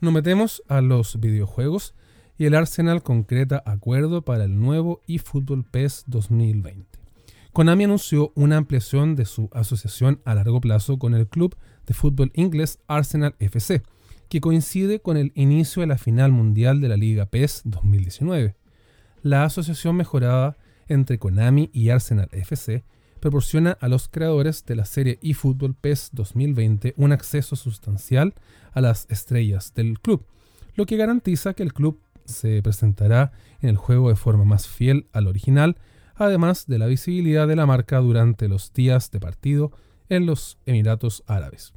Nos 0.00 0.12
metemos 0.12 0.62
a 0.68 0.80
los 0.80 1.18
videojuegos 1.20 1.94
y 2.36 2.46
el 2.46 2.54
Arsenal 2.54 3.02
concreta 3.02 3.62
acuerdo 3.66 4.22
para 4.22 4.44
el 4.44 4.58
nuevo 4.58 5.02
eFootball 5.08 5.64
PES 5.64 6.04
2020. 6.06 6.86
Konami 7.52 7.84
anunció 7.84 8.32
una 8.36 8.56
ampliación 8.56 9.16
de 9.16 9.24
su 9.24 9.50
asociación 9.52 10.20
a 10.24 10.34
largo 10.34 10.60
plazo 10.60 10.98
con 10.98 11.14
el 11.14 11.26
club 11.26 11.56
de 11.86 11.94
fútbol 11.94 12.30
inglés 12.34 12.78
Arsenal 12.86 13.34
FC, 13.40 13.82
que 14.28 14.40
coincide 14.40 15.00
con 15.00 15.16
el 15.16 15.32
inicio 15.34 15.80
de 15.80 15.86
la 15.86 15.98
final 15.98 16.32
mundial 16.32 16.80
de 16.80 16.88
la 16.88 16.96
Liga 16.96 17.26
PES 17.26 17.62
2019. 17.64 18.56
La 19.22 19.44
asociación 19.44 19.96
mejorada 19.96 20.56
entre 20.86 21.18
Konami 21.18 21.70
y 21.72 21.90
Arsenal 21.90 22.28
FC 22.32 22.84
proporciona 23.20 23.76
a 23.80 23.88
los 23.88 24.08
creadores 24.08 24.64
de 24.64 24.76
la 24.76 24.84
serie 24.84 25.18
eFootball 25.22 25.74
PES 25.74 26.10
2020 26.12 26.94
un 26.96 27.12
acceso 27.12 27.56
sustancial 27.56 28.34
a 28.72 28.80
las 28.80 29.06
estrellas 29.10 29.72
del 29.74 29.98
club, 30.00 30.24
lo 30.74 30.86
que 30.86 30.96
garantiza 30.96 31.54
que 31.54 31.62
el 31.62 31.72
club 31.72 32.00
se 32.24 32.62
presentará 32.62 33.32
en 33.60 33.70
el 33.70 33.76
juego 33.76 34.10
de 34.10 34.16
forma 34.16 34.44
más 34.44 34.68
fiel 34.68 35.08
al 35.12 35.26
original, 35.26 35.76
además 36.14 36.66
de 36.66 36.78
la 36.78 36.86
visibilidad 36.86 37.48
de 37.48 37.56
la 37.56 37.66
marca 37.66 37.98
durante 37.98 38.48
los 38.48 38.72
días 38.72 39.10
de 39.10 39.20
partido 39.20 39.72
en 40.08 40.26
los 40.26 40.58
Emiratos 40.66 41.24
Árabes. 41.26 41.72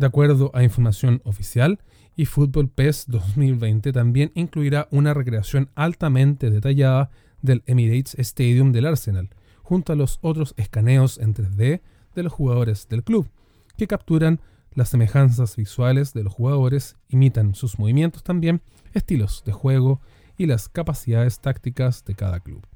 De 0.00 0.06
acuerdo 0.06 0.50
a 0.54 0.62
información 0.62 1.20
oficial, 1.24 1.78
eFootball 2.16 2.70
PES 2.70 3.04
2020 3.08 3.92
también 3.92 4.32
incluirá 4.34 4.88
una 4.90 5.12
recreación 5.12 5.68
altamente 5.74 6.50
detallada 6.50 7.10
del 7.42 7.62
Emirates 7.66 8.14
Stadium 8.18 8.72
del 8.72 8.86
Arsenal, 8.86 9.28
junto 9.62 9.92
a 9.92 9.96
los 9.96 10.18
otros 10.22 10.54
escaneos 10.56 11.18
en 11.18 11.34
3D 11.34 11.82
de 12.14 12.22
los 12.22 12.32
jugadores 12.32 12.88
del 12.88 13.04
club, 13.04 13.28
que 13.76 13.86
capturan 13.86 14.40
las 14.72 14.88
semejanzas 14.88 15.54
visuales 15.56 16.14
de 16.14 16.24
los 16.24 16.32
jugadores, 16.32 16.96
imitan 17.10 17.54
sus 17.54 17.78
movimientos 17.78 18.24
también, 18.24 18.62
estilos 18.94 19.42
de 19.44 19.52
juego 19.52 20.00
y 20.38 20.46
las 20.46 20.70
capacidades 20.70 21.40
tácticas 21.40 22.06
de 22.06 22.14
cada 22.14 22.40
club. 22.40 22.66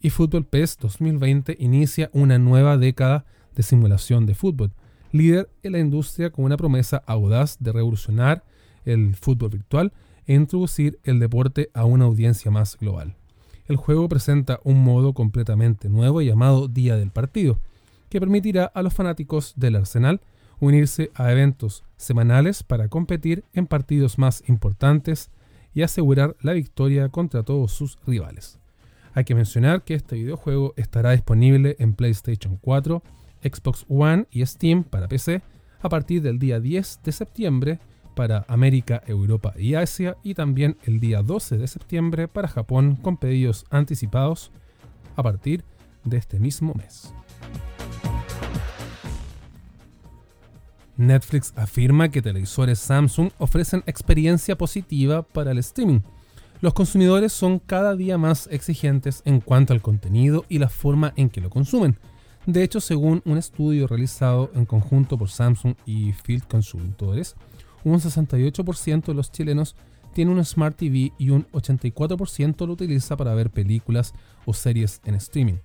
eFootball 0.00 0.46
PES 0.46 0.78
2020 0.78 1.58
inicia 1.60 2.10
una 2.12 2.40
nueva 2.40 2.76
década 2.76 3.24
de 3.54 3.62
simulación 3.62 4.26
de 4.26 4.34
fútbol, 4.34 4.72
líder 5.12 5.48
en 5.62 5.72
la 5.72 5.78
industria 5.78 6.30
con 6.30 6.44
una 6.44 6.56
promesa 6.56 7.02
audaz 7.06 7.56
de 7.60 7.72
revolucionar 7.72 8.44
el 8.84 9.14
fútbol 9.16 9.50
virtual 9.50 9.92
e 10.26 10.34
introducir 10.34 10.98
el 11.04 11.18
deporte 11.18 11.70
a 11.74 11.84
una 11.84 12.04
audiencia 12.04 12.50
más 12.50 12.76
global. 12.78 13.14
El 13.68 13.76
juego 13.76 14.08
presenta 14.08 14.60
un 14.64 14.82
modo 14.82 15.12
completamente 15.12 15.88
nuevo 15.88 16.22
llamado 16.22 16.68
Día 16.68 16.96
del 16.96 17.10
Partido, 17.10 17.58
que 18.08 18.20
permitirá 18.20 18.64
a 18.66 18.82
los 18.82 18.94
fanáticos 18.94 19.54
del 19.56 19.76
Arsenal 19.76 20.20
unirse 20.60 21.10
a 21.14 21.32
eventos 21.32 21.84
semanales 21.96 22.62
para 22.62 22.88
competir 22.88 23.44
en 23.52 23.66
partidos 23.66 24.18
más 24.18 24.42
importantes 24.48 25.30
y 25.74 25.82
asegurar 25.82 26.36
la 26.40 26.52
victoria 26.52 27.08
contra 27.08 27.42
todos 27.42 27.72
sus 27.72 27.98
rivales. 28.06 28.58
Hay 29.14 29.24
que 29.24 29.34
mencionar 29.34 29.82
que 29.82 29.94
este 29.94 30.16
videojuego 30.16 30.74
estará 30.76 31.12
disponible 31.12 31.76
en 31.78 31.94
PlayStation 31.94 32.58
4, 32.60 33.02
Xbox 33.46 33.84
One 33.88 34.26
y 34.30 34.44
Steam 34.44 34.84
para 34.84 35.08
PC 35.08 35.42
a 35.80 35.88
partir 35.88 36.22
del 36.22 36.38
día 36.38 36.60
10 36.60 37.00
de 37.04 37.12
septiembre 37.12 37.78
para 38.14 38.46
América, 38.48 39.02
Europa 39.06 39.52
y 39.58 39.74
Asia 39.74 40.16
y 40.22 40.34
también 40.34 40.78
el 40.84 41.00
día 41.00 41.22
12 41.22 41.58
de 41.58 41.66
septiembre 41.68 42.28
para 42.28 42.48
Japón 42.48 42.96
con 42.96 43.18
pedidos 43.18 43.66
anticipados 43.70 44.50
a 45.16 45.22
partir 45.22 45.64
de 46.04 46.16
este 46.16 46.40
mismo 46.40 46.74
mes. 46.74 47.12
Netflix 50.96 51.52
afirma 51.56 52.08
que 52.08 52.22
televisores 52.22 52.78
Samsung 52.78 53.30
ofrecen 53.38 53.82
experiencia 53.86 54.56
positiva 54.56 55.22
para 55.22 55.50
el 55.50 55.58
streaming. 55.58 56.00
Los 56.62 56.72
consumidores 56.72 57.34
son 57.34 57.58
cada 57.58 57.94
día 57.96 58.16
más 58.16 58.48
exigentes 58.50 59.20
en 59.26 59.40
cuanto 59.40 59.74
al 59.74 59.82
contenido 59.82 60.46
y 60.48 60.58
la 60.58 60.70
forma 60.70 61.12
en 61.16 61.28
que 61.28 61.42
lo 61.42 61.50
consumen. 61.50 61.98
De 62.46 62.62
hecho, 62.62 62.80
según 62.80 63.22
un 63.24 63.38
estudio 63.38 63.88
realizado 63.88 64.52
en 64.54 64.66
conjunto 64.66 65.18
por 65.18 65.28
Samsung 65.28 65.74
y 65.84 66.12
Field 66.12 66.46
Consultores, 66.46 67.34
un 67.82 67.98
68% 67.98 69.04
de 69.04 69.14
los 69.14 69.32
chilenos 69.32 69.74
tiene 70.14 70.30
un 70.30 70.44
Smart 70.44 70.76
TV 70.76 71.12
y 71.18 71.30
un 71.30 71.46
84% 71.50 72.66
lo 72.66 72.72
utiliza 72.72 73.16
para 73.16 73.34
ver 73.34 73.50
películas 73.50 74.14
o 74.44 74.54
series 74.54 75.00
en 75.04 75.16
streaming. 75.16 75.56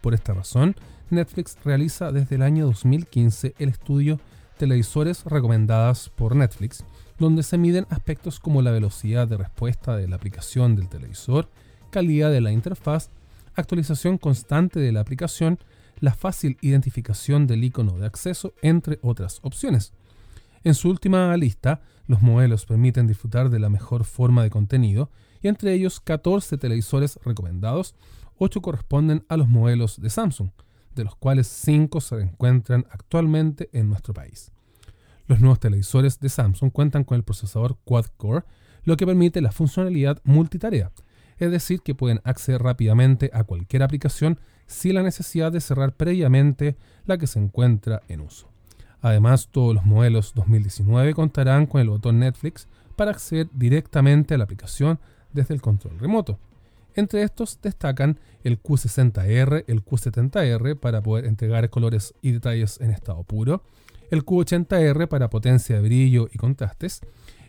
Por 0.00 0.14
esta 0.14 0.32
razón, 0.32 0.74
Netflix 1.10 1.58
realiza 1.62 2.10
desde 2.10 2.36
el 2.36 2.42
año 2.42 2.66
2015 2.66 3.54
el 3.58 3.68
estudio 3.68 4.18
Televisores 4.56 5.24
recomendadas 5.24 6.08
por 6.08 6.36
Netflix, 6.36 6.84
donde 7.18 7.42
se 7.42 7.58
miden 7.58 7.86
aspectos 7.90 8.40
como 8.40 8.62
la 8.62 8.70
velocidad 8.70 9.28
de 9.28 9.36
respuesta 9.36 9.96
de 9.96 10.08
la 10.08 10.16
aplicación 10.16 10.74
del 10.74 10.88
televisor, 10.88 11.50
calidad 11.90 12.30
de 12.30 12.40
la 12.40 12.52
interfaz, 12.52 13.10
actualización 13.56 14.16
constante 14.16 14.80
de 14.80 14.92
la 14.92 15.00
aplicación, 15.00 15.58
la 16.00 16.14
fácil 16.14 16.58
identificación 16.60 17.46
del 17.46 17.64
icono 17.64 17.98
de 17.98 18.06
acceso, 18.06 18.54
entre 18.62 18.98
otras 19.02 19.40
opciones. 19.42 19.92
En 20.64 20.74
su 20.74 20.88
última 20.88 21.36
lista, 21.36 21.82
los 22.06 22.22
modelos 22.22 22.66
permiten 22.66 23.06
disfrutar 23.06 23.50
de 23.50 23.58
la 23.58 23.68
mejor 23.68 24.04
forma 24.04 24.42
de 24.42 24.50
contenido 24.50 25.10
y 25.42 25.48
entre 25.48 25.74
ellos 25.74 26.00
14 26.00 26.56
televisores 26.58 27.18
recomendados, 27.24 27.94
8 28.38 28.62
corresponden 28.62 29.24
a 29.28 29.36
los 29.36 29.48
modelos 29.48 30.00
de 30.00 30.10
Samsung, 30.10 30.50
de 30.94 31.04
los 31.04 31.16
cuales 31.16 31.46
5 31.48 32.00
se 32.00 32.20
encuentran 32.20 32.86
actualmente 32.90 33.68
en 33.72 33.88
nuestro 33.88 34.14
país. 34.14 34.52
Los 35.26 35.40
nuevos 35.40 35.60
televisores 35.60 36.18
de 36.20 36.28
Samsung 36.28 36.70
cuentan 36.72 37.04
con 37.04 37.16
el 37.16 37.24
procesador 37.24 37.78
quad-core, 37.84 38.44
lo 38.84 38.96
que 38.96 39.06
permite 39.06 39.40
la 39.40 39.52
funcionalidad 39.52 40.20
multitarea, 40.24 40.92
es 41.38 41.50
decir, 41.50 41.80
que 41.80 41.94
pueden 41.94 42.20
acceder 42.24 42.62
rápidamente 42.62 43.30
a 43.32 43.44
cualquier 43.44 43.82
aplicación 43.82 44.38
sin 44.66 44.94
la 44.94 45.02
necesidad 45.02 45.52
de 45.52 45.60
cerrar 45.60 45.94
previamente 45.94 46.76
la 47.06 47.18
que 47.18 47.26
se 47.26 47.38
encuentra 47.38 48.02
en 48.08 48.20
uso. 48.20 48.48
Además, 49.00 49.48
todos 49.50 49.74
los 49.74 49.84
modelos 49.84 50.32
2019 50.34 51.12
contarán 51.14 51.66
con 51.66 51.80
el 51.80 51.90
botón 51.90 52.20
Netflix 52.20 52.68
para 52.96 53.10
acceder 53.10 53.48
directamente 53.52 54.34
a 54.34 54.38
la 54.38 54.44
aplicación 54.44 54.98
desde 55.32 55.54
el 55.54 55.60
control 55.60 55.98
remoto. 55.98 56.38
Entre 56.94 57.22
estos 57.22 57.58
destacan 57.60 58.18
el 58.44 58.62
Q60R, 58.62 59.64
el 59.66 59.84
Q70R 59.84 60.78
para 60.78 61.02
poder 61.02 61.26
entregar 61.26 61.68
colores 61.68 62.14
y 62.22 62.32
detalles 62.32 62.80
en 62.80 62.90
estado 62.90 63.24
puro, 63.24 63.62
el 64.10 64.24
Q80R 64.24 65.08
para 65.08 65.28
potencia 65.28 65.76
de 65.76 65.82
brillo 65.82 66.28
y 66.32 66.38
contrastes, 66.38 67.00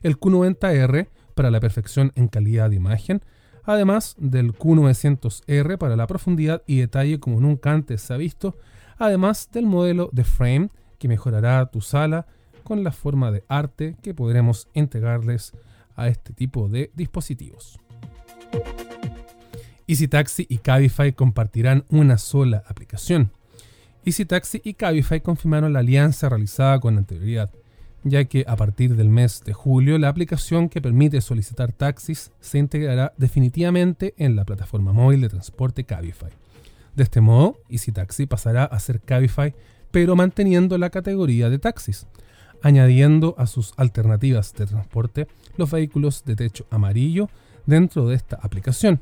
el 0.02 0.20
Q90R 0.20 1.08
para 1.36 1.52
la 1.52 1.60
perfección 1.60 2.12
en 2.16 2.28
calidad 2.28 2.70
de 2.70 2.78
imagen, 2.78 3.22
además 3.66 4.16
del 4.18 4.54
Q900R 4.54 5.78
para 5.78 5.96
la 5.96 6.08
profundidad 6.08 6.64
y 6.68 6.78
detalle 6.78 7.20
como 7.20 7.40
nunca 7.40 7.72
antes 7.72 8.02
se 8.02 8.14
ha 8.14 8.18
visto, 8.18 8.58
además 8.98 9.50
del 9.52 9.66
modelo 9.66 10.10
de 10.14 10.24
frame 10.24 10.70
que 10.98 11.08
mejorará 11.08 11.66
tu 11.68 11.82
sala 11.82 12.28
con 12.64 12.84
la 12.84 12.92
forma 12.92 13.32
de 13.32 13.44
arte 13.48 13.96
que 14.02 14.14
podremos 14.14 14.68
entregarles 14.74 15.54
a 15.96 16.08
este 16.08 16.34
tipo 16.34 16.68
de 16.68 16.92
dispositivos. 16.96 17.80
EasyTaxi 19.88 20.48
y 20.50 20.58
Cabify 20.58 21.14
compartirán 21.14 21.86
una 21.90 22.18
sola 22.18 22.64
aplicación. 22.68 23.32
EasyTaxi 24.04 24.62
y 24.64 24.74
Cabify 24.74 25.22
confirmaron 25.22 25.74
la 25.74 25.80
alianza 25.80 26.28
realizada 26.28 26.80
con 26.80 26.98
anterioridad, 26.98 27.52
ya 28.06 28.24
que 28.26 28.46
a 28.48 28.56
partir 28.56 28.96
del 28.96 29.10
mes 29.10 29.44
de 29.44 29.54
julio 29.54 29.98
la 29.98 30.10
aplicación 30.10 30.70
que 30.70 30.80
permite 30.80 31.20
solicitar 31.22 31.72
taxis 31.72 32.32
se 32.40 32.60
integrará 32.60 33.14
definitivamente 33.18 34.14
en 34.18 34.36
la 34.36 34.46
plataforma 34.46 34.94
móvil 34.94 35.22
de 35.22 35.30
transporte 35.30 35.86
Cabify. 35.86 36.30
De 36.96 37.04
este 37.04 37.20
modo, 37.20 37.58
EasyTaxi 37.68 38.28
pasará 38.28 38.64
a 38.64 38.80
ser 38.80 39.02
Cabify, 39.02 39.56
pero 39.90 40.16
manteniendo 40.16 40.78
la 40.78 40.92
categoría 40.92 41.50
de 41.50 41.58
taxis, 41.58 42.06
añadiendo 42.62 43.34
a 43.40 43.48
sus 43.48 43.74
alternativas 43.76 44.54
de 44.54 44.68
transporte 44.68 45.28
los 45.58 45.72
vehículos 45.72 46.24
de 46.26 46.36
techo 46.36 46.68
amarillo 46.70 47.28
dentro 47.66 48.08
de 48.08 48.16
esta 48.16 48.38
aplicación. 48.42 49.00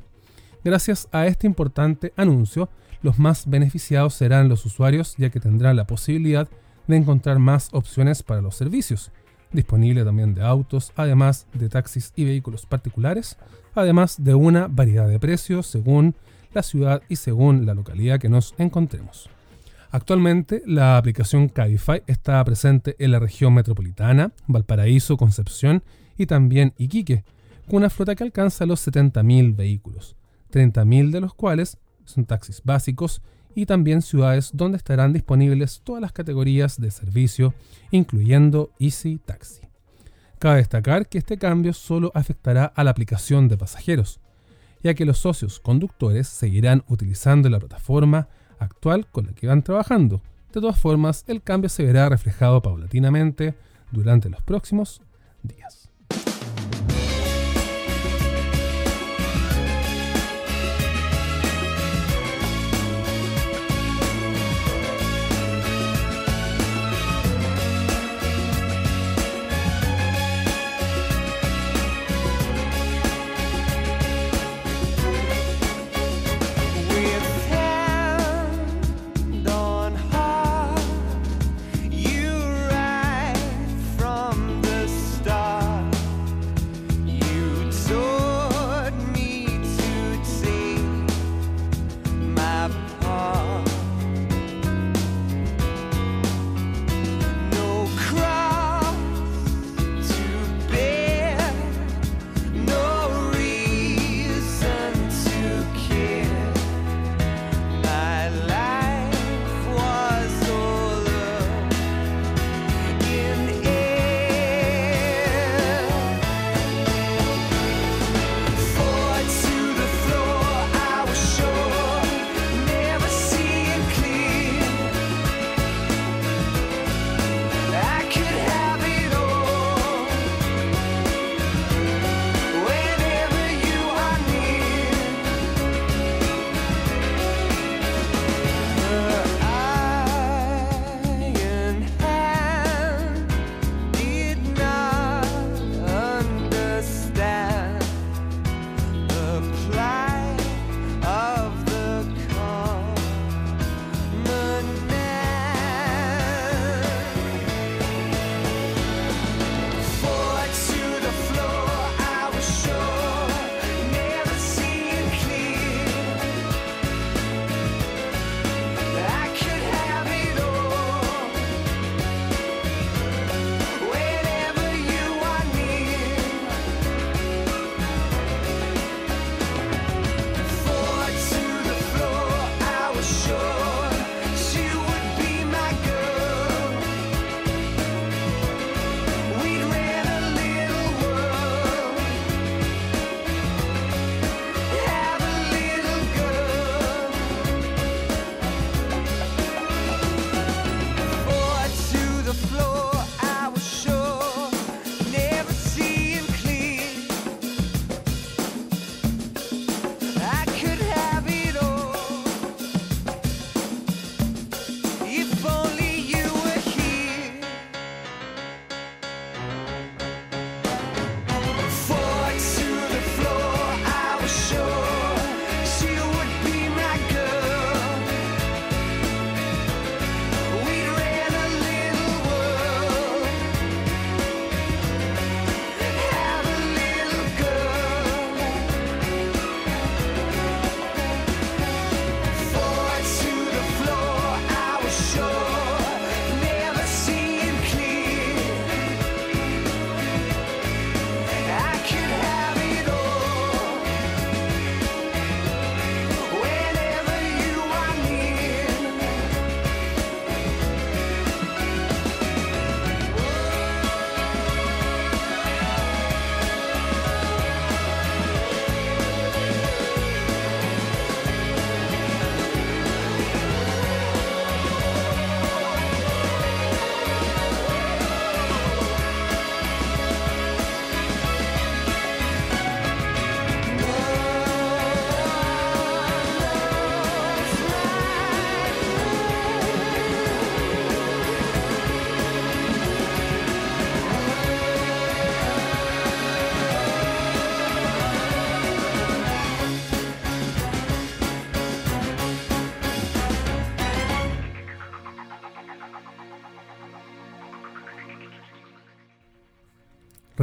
Gracias 0.64 1.10
a 1.12 1.28
este 1.28 1.46
importante 1.46 2.14
anuncio, 2.16 2.70
los 3.02 3.20
más 3.20 3.50
beneficiados 3.50 4.14
serán 4.14 4.48
los 4.48 4.66
usuarios 4.66 5.16
ya 5.18 5.30
que 5.30 5.42
tendrán 5.42 5.76
la 5.76 5.86
posibilidad 5.86 6.48
de 6.48 6.63
encontrar 6.88 7.40
más 7.40 7.70
opciones 7.72 8.24
para 8.24 8.42
los 8.42 8.56
servicios, 8.56 9.12
disponible 9.52 10.04
también 10.04 10.34
de 10.34 10.44
autos, 10.44 10.92
además 10.96 11.48
de 11.54 11.70
taxis 11.70 12.12
y 12.16 12.26
vehículos 12.26 12.66
particulares, 12.66 13.38
además 13.76 14.24
de 14.24 14.36
una 14.36 14.68
variedad 14.68 15.08
de 15.08 15.20
precios 15.20 15.68
según 15.68 16.16
la 16.54 16.64
ciudad 16.64 17.02
y 17.10 17.16
según 17.16 17.66
la 17.66 17.74
localidad 17.74 18.20
que 18.20 18.30
nos 18.30 18.54
encontremos. 18.58 19.30
Actualmente, 19.92 20.64
la 20.66 20.98
aplicación 20.98 21.50
Cabify 21.50 22.02
está 22.08 22.44
presente 22.44 22.96
en 22.98 23.12
la 23.12 23.20
región 23.20 23.54
metropolitana, 23.54 24.32
Valparaíso, 24.48 25.18
Concepción 25.18 25.84
y 26.18 26.26
también 26.26 26.74
Iquique, 26.78 27.24
con 27.68 27.78
una 27.78 27.90
flota 27.90 28.16
que 28.16 28.24
alcanza 28.24 28.66
los 28.66 28.86
70.000 28.88 29.56
vehículos. 29.56 30.16
30.000 30.52 31.12
de 31.12 31.22
los 31.22 31.34
cuales 31.34 31.78
son 32.06 32.26
taxis 32.26 32.62
básicos 32.64 33.22
y 33.56 33.66
también 33.66 34.02
ciudades 34.02 34.52
donde 34.54 34.78
estarán 34.78 35.14
disponibles 35.14 35.82
todas 35.84 36.02
las 36.02 36.12
categorías 36.12 36.80
de 36.80 36.92
servicio, 36.92 37.54
incluyendo 37.92 38.72
Easy 38.80 39.20
Taxi. 39.24 39.62
Cabe 40.40 40.58
destacar 40.58 41.08
que 41.08 41.18
este 41.18 41.38
cambio 41.38 41.74
solo 41.74 42.12
afectará 42.14 42.66
a 42.66 42.84
la 42.84 42.92
aplicación 42.92 43.48
de 43.48 43.58
pasajeros, 43.58 44.20
ya 44.84 44.94
que 44.94 45.06
los 45.06 45.20
socios 45.20 45.60
conductores 45.60 46.28
seguirán 46.28 46.84
utilizando 46.88 47.50
la 47.50 47.60
plataforma 47.60 48.28
actual 48.60 49.08
con 49.08 49.28
la 49.28 49.34
que 49.34 49.48
van 49.48 49.64
trabajando. 49.64 50.22
De 50.54 50.60
todas 50.60 50.78
formas, 50.78 51.24
el 51.28 51.42
cambio 51.42 51.70
se 51.70 51.86
verá 51.86 52.10
reflejado 52.10 52.62
paulatinamente 52.62 53.56
durante 53.92 54.30
los 54.30 54.42
próximos 54.44 55.02
días. 55.44 55.83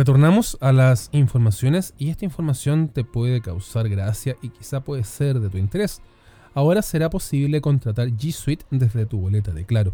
Retornamos 0.00 0.56
a 0.62 0.72
las 0.72 1.10
informaciones 1.12 1.92
y 1.98 2.08
esta 2.08 2.24
información 2.24 2.88
te 2.88 3.04
puede 3.04 3.42
causar 3.42 3.86
gracia 3.90 4.34
y 4.40 4.48
quizá 4.48 4.80
puede 4.80 5.04
ser 5.04 5.40
de 5.40 5.50
tu 5.50 5.58
interés. 5.58 6.00
Ahora 6.54 6.80
será 6.80 7.10
posible 7.10 7.60
contratar 7.60 8.08
G 8.08 8.32
Suite 8.32 8.64
desde 8.70 9.04
tu 9.04 9.20
boleta 9.20 9.50
de 9.50 9.66
Claro. 9.66 9.92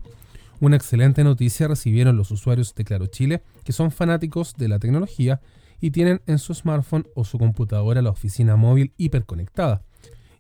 Una 0.60 0.76
excelente 0.76 1.24
noticia 1.24 1.66
recibieron 1.66 2.16
los 2.16 2.30
usuarios 2.30 2.72
de 2.76 2.84
Claro 2.84 3.06
Chile 3.06 3.42
que 3.64 3.72
son 3.72 3.90
fanáticos 3.90 4.54
de 4.56 4.68
la 4.68 4.78
tecnología 4.78 5.40
y 5.80 5.90
tienen 5.90 6.22
en 6.28 6.38
su 6.38 6.54
smartphone 6.54 7.08
o 7.16 7.24
su 7.24 7.36
computadora 7.36 8.00
la 8.00 8.10
oficina 8.10 8.54
móvil 8.54 8.92
hiperconectada. 8.98 9.82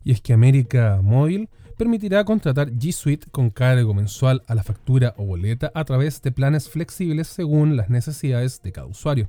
Y 0.04 0.12
es 0.12 0.20
que 0.20 0.32
América 0.32 1.00
Móvil 1.02 1.48
permitirá 1.76 2.24
contratar 2.24 2.70
G 2.70 2.92
Suite 2.92 3.26
con 3.32 3.50
cargo 3.50 3.94
mensual 3.94 4.44
a 4.46 4.54
la 4.54 4.62
factura 4.62 5.14
o 5.16 5.24
boleta 5.24 5.72
a 5.74 5.84
través 5.84 6.22
de 6.22 6.30
planes 6.30 6.68
flexibles 6.68 7.26
según 7.26 7.76
las 7.76 7.90
necesidades 7.90 8.62
de 8.62 8.70
cada 8.70 8.86
usuario. 8.86 9.28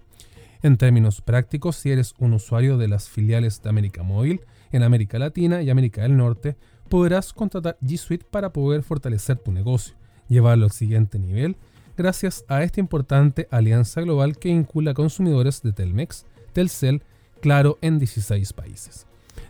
En 0.63 0.77
términos 0.77 1.21
prácticos, 1.21 1.75
si 1.75 1.91
eres 1.91 2.15
un 2.17 2.33
usuario 2.33 2.77
de 2.77 2.87
las 2.87 3.09
filiales 3.09 3.61
de 3.61 3.69
América 3.69 4.03
Móvil 4.03 4.41
en 4.71 4.83
América 4.83 5.19
Latina 5.19 5.61
y 5.61 5.69
América 5.69 6.01
del 6.01 6.17
Norte, 6.17 6.55
podrás 6.89 7.33
contratar 7.33 7.77
G 7.81 7.97
Suite 7.97 8.25
para 8.29 8.51
poder 8.51 8.83
fortalecer 8.83 9.37
tu 9.37 9.51
negocio, 9.51 9.95
llevarlo 10.27 10.65
al 10.65 10.71
siguiente 10.71 11.19
nivel, 11.19 11.57
gracias 11.95 12.43
a 12.47 12.63
esta 12.63 12.79
importante 12.79 13.47
alianza 13.51 14.01
global 14.01 14.37
que 14.37 14.49
vincula 14.49 14.93
consumidores 14.93 15.61
de 15.61 15.73
Telmex, 15.73 16.25
Telcel, 16.53 17.03
Claro 17.39 17.77
en 17.81 17.99
16 17.99 18.53
países. 18.53 19.05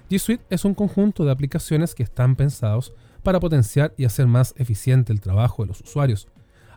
G 0.10 0.20
Suite 0.20 0.44
es 0.50 0.66
un 0.66 0.74
conjunto 0.74 1.24
de 1.24 1.32
aplicaciones 1.32 1.96
que 1.96 2.04
están 2.04 2.36
pensados 2.36 2.94
para 3.24 3.40
potenciar 3.40 3.94
y 3.98 4.06
hacer 4.06 4.28
más 4.28 4.54
eficiente 4.58 5.14
el 5.14 5.22
trabajo 5.22 5.64
de 5.64 5.70
los 5.70 5.82
usuarios, 5.82 6.28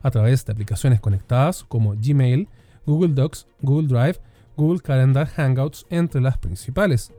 a 0.02 0.10
través 0.10 0.44
de 0.44 0.52
aplicaciones 0.52 1.00
conectadas 1.00 1.64
como 1.64 1.94
Gmail, 1.96 2.48
Google 2.86 3.14
Docs, 3.14 3.46
Google 3.62 3.88
Drive, 3.88 4.20
Google 4.56 4.80
Calendar 4.80 5.26
Hangouts, 5.26 5.86
entre 5.90 6.20
las 6.20 6.38
principales. 6.38 7.12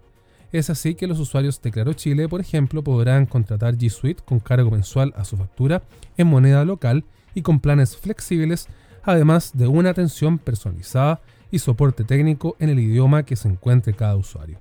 Es 0.52 0.70
así 0.70 0.96
que 0.96 1.08
los 1.08 1.20
usuarios 1.20 1.62
de 1.62 1.72
Claro 1.72 1.94
Chile, 1.94 2.28
por 2.28 2.42
ejemplo, 2.42 2.84
podrán 2.84 3.26
contratar 3.26 3.78
G 3.78 3.90
Suite 3.90 4.22
con 4.26 4.40
cargo 4.40 4.70
mensual 4.70 5.14
a 5.16 5.24
su 5.24 5.38
factura 5.38 5.82
en 6.18 6.28
moneda 6.28 6.66
local 6.66 7.06
y 7.34 7.42
con 7.42 7.62
planes 7.62 7.96
flexibles, 7.96 8.68
además 9.04 9.52
de 9.54 9.68
una 9.68 9.92
atención 9.92 10.38
personalizada 10.38 11.22
y 11.52 11.60
soporte 11.60 12.04
técnico 12.04 12.58
en 12.60 12.70
el 12.70 12.80
idioma 12.80 13.24
que 13.24 13.38
se 13.38 13.48
encuentre 13.48 13.94
cada 13.94 14.18
usuario. 14.18 14.60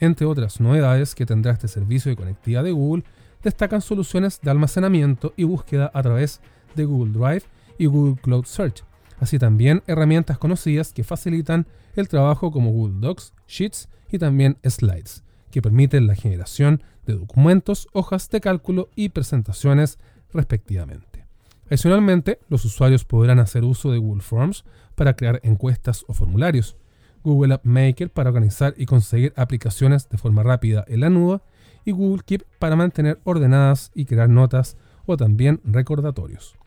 Entre 0.00 0.26
otras 0.26 0.60
novedades 0.60 1.14
que 1.14 1.26
tendrá 1.26 1.52
este 1.52 1.68
servicio 1.68 2.10
de 2.10 2.16
conectividad 2.16 2.64
de 2.64 2.72
Google, 2.72 3.04
destacan 3.42 3.82
soluciones 3.82 4.40
de 4.40 4.50
almacenamiento 4.50 5.34
y 5.36 5.44
búsqueda 5.44 5.90
a 5.92 6.02
través 6.02 6.40
de 6.74 6.84
Google 6.84 7.12
Drive 7.12 7.42
y 7.78 7.86
Google 7.86 8.20
Cloud 8.20 8.44
Search, 8.44 8.84
así 9.20 9.38
también 9.38 9.82
herramientas 9.86 10.38
conocidas 10.38 10.92
que 10.92 11.04
facilitan 11.04 11.66
el 11.96 12.08
trabajo 12.08 12.50
como 12.50 12.70
Google 12.70 13.00
Docs, 13.00 13.34
Sheets 13.46 13.88
y 14.10 14.18
también 14.18 14.58
Slides, 14.64 15.24
que 15.50 15.62
permiten 15.62 16.06
la 16.06 16.14
generación 16.14 16.82
de 17.06 17.14
documentos, 17.14 17.88
hojas 17.92 18.28
de 18.30 18.40
cálculo 18.40 18.88
y 18.94 19.08
presentaciones 19.10 19.98
respectivamente. 20.32 21.26
Adicionalmente, 21.66 22.38
los 22.48 22.64
usuarios 22.64 23.04
podrán 23.04 23.38
hacer 23.40 23.64
uso 23.64 23.92
de 23.92 23.98
Google 23.98 24.22
Forms 24.22 24.64
para 24.94 25.14
crear 25.14 25.40
encuestas 25.42 26.04
o 26.08 26.14
formularios, 26.14 26.76
Google 27.22 27.54
App 27.54 27.64
Maker 27.64 28.10
para 28.10 28.30
organizar 28.30 28.74
y 28.76 28.86
conseguir 28.86 29.32
aplicaciones 29.36 30.08
de 30.08 30.18
forma 30.18 30.42
rápida 30.42 30.84
en 30.88 31.00
la 31.00 31.10
nube 31.10 31.40
y 31.84 31.92
Google 31.92 32.22
Keep 32.24 32.44
para 32.58 32.76
mantener 32.76 33.20
ordenadas 33.24 33.90
y 33.94 34.04
crear 34.04 34.28
notas 34.28 34.76
o 35.06 35.16
también 35.16 35.60
recordatorios. 35.64 36.57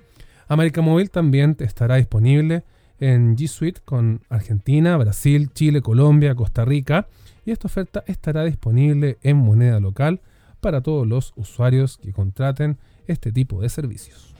América 0.51 0.81
Móvil 0.81 1.09
también 1.09 1.55
estará 1.61 1.95
disponible 1.95 2.65
en 2.99 3.37
G 3.37 3.47
Suite 3.47 3.79
con 3.85 4.19
Argentina, 4.27 4.97
Brasil, 4.97 5.49
Chile, 5.53 5.81
Colombia, 5.81 6.35
Costa 6.35 6.65
Rica 6.65 7.07
y 7.45 7.51
esta 7.51 7.67
oferta 7.67 8.03
estará 8.05 8.43
disponible 8.43 9.17
en 9.21 9.37
moneda 9.37 9.79
local 9.79 10.19
para 10.59 10.81
todos 10.81 11.07
los 11.07 11.31
usuarios 11.37 11.97
que 11.97 12.11
contraten 12.11 12.77
este 13.07 13.31
tipo 13.31 13.61
de 13.61 13.69
servicios. 13.69 14.35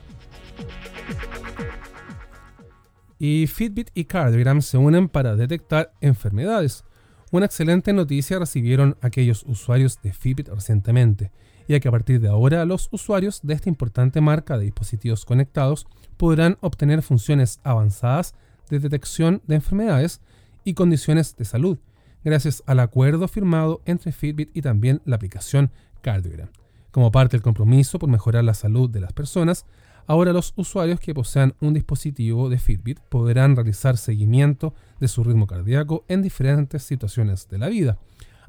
Y 3.17 3.47
Fitbit 3.47 3.91
y 3.93 4.04
Cardiogram 4.04 4.62
se 4.62 4.78
unen 4.78 5.08
para 5.08 5.38
detectar 5.38 5.93
enfermedades. 6.02 6.84
Una 7.32 7.45
excelente 7.45 7.93
noticia 7.93 8.38
recibieron 8.38 8.97
aquellos 9.00 9.43
usuarios 9.47 10.02
de 10.02 10.12
Fitbit 10.12 10.50
recientemente, 10.50 11.32
ya 11.67 11.80
que 11.80 11.88
a 11.88 11.91
partir 11.91 12.19
de 12.19 12.28
ahora 12.28 12.65
los 12.65 12.89
usuarios 12.91 13.41
de 13.43 13.54
esta 13.54 13.69
importante 13.69 14.21
marca 14.21 14.58
de 14.58 14.65
dispositivos 14.65 15.26
conectados 15.26 15.88
podrán 16.17 16.58
obtener 16.62 17.02
funciones 17.02 17.60
avanzadas 17.63 18.36
de 18.69 18.80
detección 18.80 19.41
de 19.47 19.56
enfermedades 19.56 20.21
y 20.63 20.74
condiciones 20.74 21.36
de 21.36 21.45
salud, 21.45 21.78
gracias 22.24 22.63
al 22.65 22.80
acuerdo 22.80 23.28
firmado 23.28 23.82
entre 23.86 24.12
Fitbit 24.12 24.50
y 24.54 24.62
también 24.62 25.02
la 25.06 25.15
aplicación 25.15 25.71
Cardiogram. 26.02 26.50
Como 26.91 27.12
parte 27.12 27.38
del 27.38 27.43
compromiso 27.43 28.00
por 28.00 28.10
mejorar 28.10 28.43
la 28.43 28.54
salud 28.54 28.89
de 28.89 29.02
las 29.02 29.13
personas, 29.13 29.65
ahora 30.08 30.34
los 30.34 30.54
usuarios 30.58 31.00
que 31.00 31.13
posean 31.13 31.56
un 31.62 31.74
dispositivo 31.74 32.50
de 32.50 32.60
Fitbit 32.60 33.00
podrán 33.00 33.56
realizar 33.56 33.97
seguimiento 33.97 34.74
de 35.00 35.08
su 35.08 35.24
ritmo 35.24 35.47
cardíaco 35.47 36.04
en 36.08 36.21
diferentes 36.21 36.84
situaciones 36.84 37.47
de 37.47 37.58
la 37.58 37.69
vida, 37.69 37.97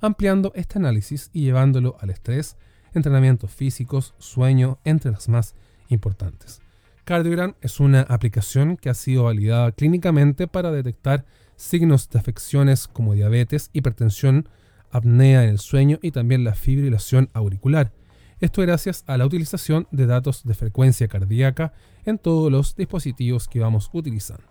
ampliando 0.00 0.52
este 0.56 0.78
análisis 0.78 1.30
y 1.32 1.42
llevándolo 1.42 1.96
al 2.00 2.10
estrés, 2.10 2.56
entrenamientos 2.94 3.50
físicos, 3.50 4.14
sueño, 4.18 4.78
entre 4.84 5.10
las 5.10 5.28
más 5.28 5.54
importantes. 5.88 6.60
Cardiogram 7.04 7.54
es 7.60 7.80
una 7.80 8.02
aplicación 8.02 8.76
que 8.76 8.88
ha 8.88 8.94
sido 8.94 9.24
validada 9.24 9.72
clínicamente 9.72 10.46
para 10.46 10.70
detectar 10.70 11.24
signos 11.56 12.08
de 12.10 12.18
afecciones 12.18 12.88
como 12.88 13.14
diabetes, 13.14 13.70
hipertensión, 13.72 14.48
apnea 14.90 15.44
en 15.44 15.50
el 15.50 15.58
sueño 15.58 15.98
y 16.02 16.12
también 16.12 16.44
la 16.44 16.54
fibrilación 16.54 17.28
auricular. 17.32 17.92
Esto 18.40 18.62
gracias 18.62 19.04
a 19.06 19.16
la 19.16 19.26
utilización 19.26 19.86
de 19.90 20.06
datos 20.06 20.44
de 20.44 20.54
frecuencia 20.54 21.08
cardíaca 21.08 21.72
en 22.04 22.18
todos 22.18 22.50
los 22.50 22.74
dispositivos 22.76 23.48
que 23.48 23.60
vamos 23.60 23.88
utilizando. 23.92 24.44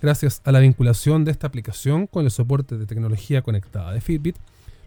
Gracias 0.00 0.40
a 0.44 0.52
la 0.52 0.60
vinculación 0.60 1.24
de 1.24 1.32
esta 1.32 1.48
aplicación 1.48 2.06
con 2.06 2.24
el 2.24 2.30
soporte 2.30 2.78
de 2.78 2.86
tecnología 2.86 3.42
conectada 3.42 3.92
de 3.92 4.00
Fitbit, 4.00 4.36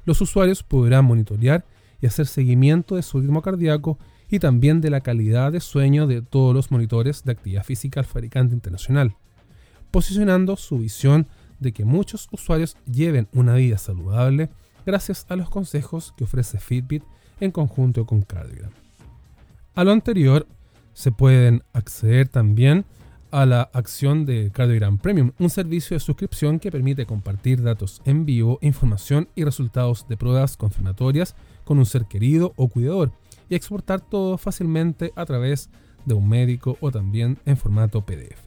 los 0.06 0.22
usuarios 0.22 0.64
podrán 0.64 1.06
monitorear 1.06 1.66
y 2.02 2.08
hacer 2.08 2.28
seguimiento 2.28 2.96
de 2.96 3.04
su 3.04 3.20
ritmo 3.20 3.42
cardíaco 3.42 3.98
y 4.30 4.40
también 4.40 4.82
de 4.82 4.90
la 4.90 5.02
calidad 5.02 5.52
de 5.52 5.60
sueño 5.60 6.08
de 6.08 6.22
todos 6.22 6.56
los 6.56 6.72
monitores 6.72 7.24
de 7.24 7.34
actividad 7.34 7.64
física 7.64 8.00
al 8.00 8.06
fabricante 8.06 8.56
internacional, 8.56 9.16
posicionando 9.92 10.56
su 10.56 10.80
visión 10.80 11.28
de 11.60 11.74
que 11.74 11.86
muchos 11.86 12.28
usuarios 12.32 12.76
lleven 12.86 13.28
una 13.34 13.56
vida 13.56 13.78
saludable 13.78 14.50
gracias 14.86 15.26
a 15.30 15.36
los 15.36 15.50
consejos 15.50 16.14
que 16.18 16.24
ofrece 16.24 16.60
Fitbit 16.60 17.04
en 17.40 17.52
conjunto 17.52 18.06
con 18.06 18.22
Cardiogram. 18.22 18.72
A 19.76 19.84
lo 19.84 19.92
anterior, 19.92 20.48
se 20.94 21.12
pueden 21.12 21.64
acceder 21.74 22.28
también 22.28 22.86
a 23.32 23.46
la 23.46 23.62
acción 23.74 24.26
de 24.26 24.52
Cardiogram 24.52 24.98
Premium, 24.98 25.32
un 25.40 25.50
servicio 25.50 25.96
de 25.96 26.02
suscripción 26.02 26.60
que 26.60 26.72
permite 26.72 27.06
compartir 27.06 27.62
datos 27.62 28.02
en 28.06 28.26
vivo, 28.26 28.60
información 28.62 29.30
y 29.36 29.44
resultados 29.44 30.08
de 30.08 30.18
pruebas 30.18 30.58
confirmatorias 30.58 31.36
con 31.72 31.80
un 31.80 31.86
ser 31.86 32.04
querido 32.04 32.52
o 32.58 32.68
cuidador 32.68 33.14
y 33.48 33.56
exportar 33.56 34.02
todo 34.02 34.38
fácilmente 34.38 35.14
a 35.16 35.26
través 35.26 35.70
de 36.04 36.14
un 36.14 36.28
médico 36.28 36.78
o 36.82 36.92
también 36.92 37.38
en 37.46 37.56
formato 37.56 38.06
PDF. 38.06 38.42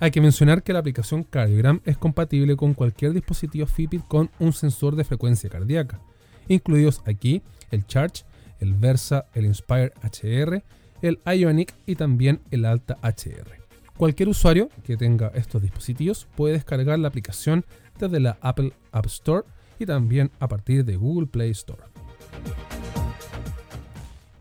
Hay 0.00 0.10
que 0.10 0.20
mencionar 0.20 0.62
que 0.62 0.74
la 0.74 0.80
aplicación 0.80 1.22
Cardiogram 1.22 1.80
es 1.86 1.96
compatible 1.96 2.56
con 2.56 2.74
cualquier 2.74 3.14
dispositivo 3.14 3.66
Fitbit 3.66 4.06
con 4.06 4.28
un 4.38 4.52
sensor 4.52 4.96
de 4.96 5.04
frecuencia 5.04 5.48
cardíaca, 5.48 5.98
incluidos 6.46 7.00
aquí 7.06 7.40
el 7.70 7.86
Charge, 7.86 8.24
el 8.60 8.74
Versa, 8.74 9.24
el 9.32 9.46
Inspire 9.46 9.94
HR, 10.02 10.62
el 11.00 11.20
Ionic 11.24 11.74
y 11.86 11.94
también 11.94 12.42
el 12.50 12.66
Alta 12.66 12.98
HR. 13.00 13.62
Cualquier 13.96 14.28
usuario 14.28 14.68
que 14.84 14.98
tenga 14.98 15.28
estos 15.28 15.62
dispositivos 15.62 16.28
puede 16.36 16.52
descargar 16.52 16.98
la 16.98 17.08
aplicación 17.08 17.64
desde 17.98 18.20
la 18.20 18.36
Apple 18.42 18.74
App 18.92 19.06
Store 19.06 19.46
y 19.78 19.86
también 19.86 20.30
a 20.38 20.48
partir 20.48 20.84
de 20.84 20.96
Google 20.96 21.28
Play 21.28 21.52
Store. 21.52 21.80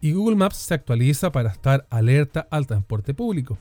Y 0.01 0.11
Google 0.13 0.35
Maps 0.35 0.57
se 0.57 0.73
actualiza 0.73 1.31
para 1.31 1.49
estar 1.49 1.85
alerta 1.89 2.47
al 2.51 2.67
transporte 2.67 3.13
público. 3.13 3.57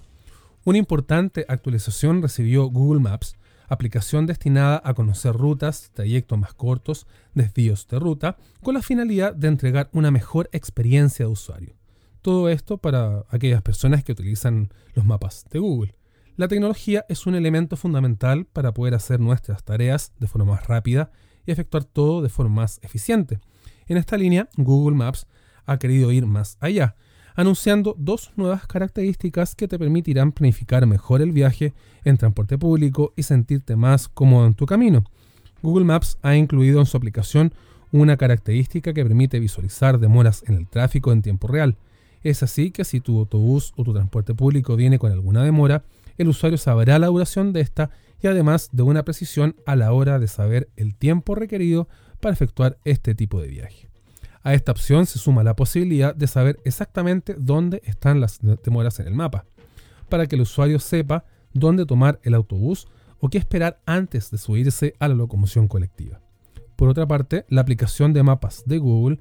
Una 0.64 0.78
importante 0.78 1.46
actualización 1.48 2.22
recibió 2.22 2.66
Google 2.66 3.00
Maps, 3.00 3.36
aplicación 3.68 4.26
destinada 4.26 4.80
a 4.84 4.94
conocer 4.94 5.32
rutas, 5.32 5.90
trayectos 5.92 6.38
más 6.38 6.54
cortos, 6.54 7.06
desvíos 7.34 7.86
de 7.88 7.98
ruta, 7.98 8.36
con 8.62 8.74
la 8.74 8.82
finalidad 8.82 9.34
de 9.34 9.48
entregar 9.48 9.88
una 9.92 10.10
mejor 10.10 10.48
experiencia 10.52 11.26
de 11.26 11.32
usuario. 11.32 11.74
Todo 12.22 12.48
esto 12.48 12.78
para 12.78 13.24
aquellas 13.30 13.62
personas 13.62 14.02
que 14.02 14.12
utilizan 14.12 14.70
los 14.94 15.04
mapas 15.04 15.46
de 15.50 15.58
Google. 15.58 15.94
La 16.36 16.48
tecnología 16.48 17.06
es 17.08 17.26
un 17.26 17.34
elemento 17.34 17.76
fundamental 17.76 18.44
para 18.44 18.74
poder 18.74 18.94
hacer 18.94 19.20
nuestras 19.20 19.64
tareas 19.64 20.12
de 20.18 20.26
forma 20.26 20.52
más 20.52 20.66
rápida 20.66 21.10
y 21.46 21.52
efectuar 21.52 21.84
todo 21.84 22.22
de 22.22 22.28
forma 22.28 22.62
más 22.62 22.78
eficiente. 22.82 23.40
En 23.88 23.96
esta 23.96 24.16
línea, 24.16 24.48
Google 24.56 24.96
Maps 24.96 25.26
ha 25.64 25.78
querido 25.78 26.10
ir 26.12 26.26
más 26.26 26.56
allá. 26.60 26.96
anunciando 27.38 27.94
dos 27.98 28.32
nuevas 28.36 28.66
características 28.66 29.54
que 29.54 29.68
te 29.68 29.78
permitirán 29.78 30.32
planificar 30.32 30.86
mejor 30.86 31.20
el 31.20 31.32
viaje 31.32 31.74
en 32.02 32.16
transporte 32.16 32.56
público 32.56 33.12
y 33.14 33.24
sentirte 33.24 33.76
más 33.76 34.08
cómodo 34.08 34.46
en 34.46 34.54
tu 34.54 34.64
camino. 34.64 35.04
Google 35.62 35.84
Maps 35.84 36.18
ha 36.22 36.34
incluido 36.34 36.80
en 36.80 36.86
su 36.86 36.96
aplicación 36.96 37.52
una 37.92 38.16
característica 38.16 38.94
que 38.94 39.04
permite 39.04 39.38
visualizar 39.38 39.98
demoras 39.98 40.44
en 40.46 40.54
el 40.54 40.66
tráfico 40.66 41.12
en 41.12 41.20
tiempo 41.20 41.46
real. 41.46 41.76
Es 42.22 42.42
así 42.42 42.70
que 42.70 42.84
si 42.84 43.00
tu 43.00 43.18
autobús 43.18 43.74
o 43.76 43.84
tu 43.84 43.92
transporte 43.92 44.34
público 44.34 44.74
viene 44.74 44.98
con 44.98 45.12
alguna 45.12 45.44
demora, 45.44 45.84
el 46.16 46.28
usuario 46.28 46.56
sabrá 46.56 46.98
la 46.98 47.08
duración 47.08 47.52
de 47.52 47.60
esta 47.60 47.90
y 48.22 48.28
además 48.28 48.70
de 48.72 48.82
una 48.82 49.04
precisión 49.04 49.56
a 49.66 49.76
la 49.76 49.92
hora 49.92 50.18
de 50.18 50.26
saber 50.26 50.70
el 50.76 50.94
tiempo 50.94 51.34
requerido 51.34 51.86
para 52.20 52.32
efectuar 52.32 52.78
este 52.84 53.14
tipo 53.14 53.40
de 53.40 53.48
viaje. 53.48 53.88
A 54.42 54.54
esta 54.54 54.72
opción 54.72 55.06
se 55.06 55.18
suma 55.18 55.42
la 55.42 55.56
posibilidad 55.56 56.14
de 56.14 56.26
saber 56.28 56.60
exactamente 56.64 57.34
dónde 57.38 57.82
están 57.84 58.20
las 58.20 58.38
demoras 58.64 59.00
en 59.00 59.08
el 59.08 59.14
mapa, 59.14 59.44
para 60.08 60.26
que 60.26 60.36
el 60.36 60.42
usuario 60.42 60.78
sepa 60.78 61.24
dónde 61.52 61.86
tomar 61.86 62.20
el 62.22 62.34
autobús 62.34 62.86
o 63.18 63.28
qué 63.28 63.38
esperar 63.38 63.80
antes 63.86 64.30
de 64.30 64.38
subirse 64.38 64.94
a 64.98 65.08
la 65.08 65.14
locomoción 65.14 65.68
colectiva. 65.68 66.20
Por 66.76 66.88
otra 66.88 67.08
parte, 67.08 67.44
la 67.48 67.62
aplicación 67.62 68.12
de 68.12 68.22
mapas 68.22 68.62
de 68.66 68.78
Google 68.78 69.18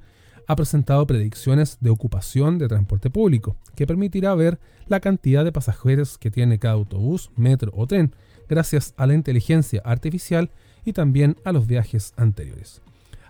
ha 0.47 0.55
presentado 0.55 1.07
predicciones 1.07 1.77
de 1.79 1.89
ocupación 1.89 2.59
de 2.59 2.67
transporte 2.67 3.09
público, 3.09 3.57
que 3.75 3.87
permitirá 3.87 4.35
ver 4.35 4.59
la 4.87 4.99
cantidad 4.99 5.43
de 5.43 5.51
pasajeros 5.51 6.17
que 6.17 6.29
tiene 6.29 6.59
cada 6.59 6.75
autobús, 6.75 7.31
metro 7.35 7.71
o 7.75 7.87
tren, 7.87 8.13
gracias 8.47 8.93
a 8.97 9.07
la 9.07 9.15
inteligencia 9.15 9.81
artificial 9.83 10.51
y 10.83 10.93
también 10.93 11.37
a 11.45 11.51
los 11.51 11.65
viajes 11.65 12.13
anteriores. 12.15 12.84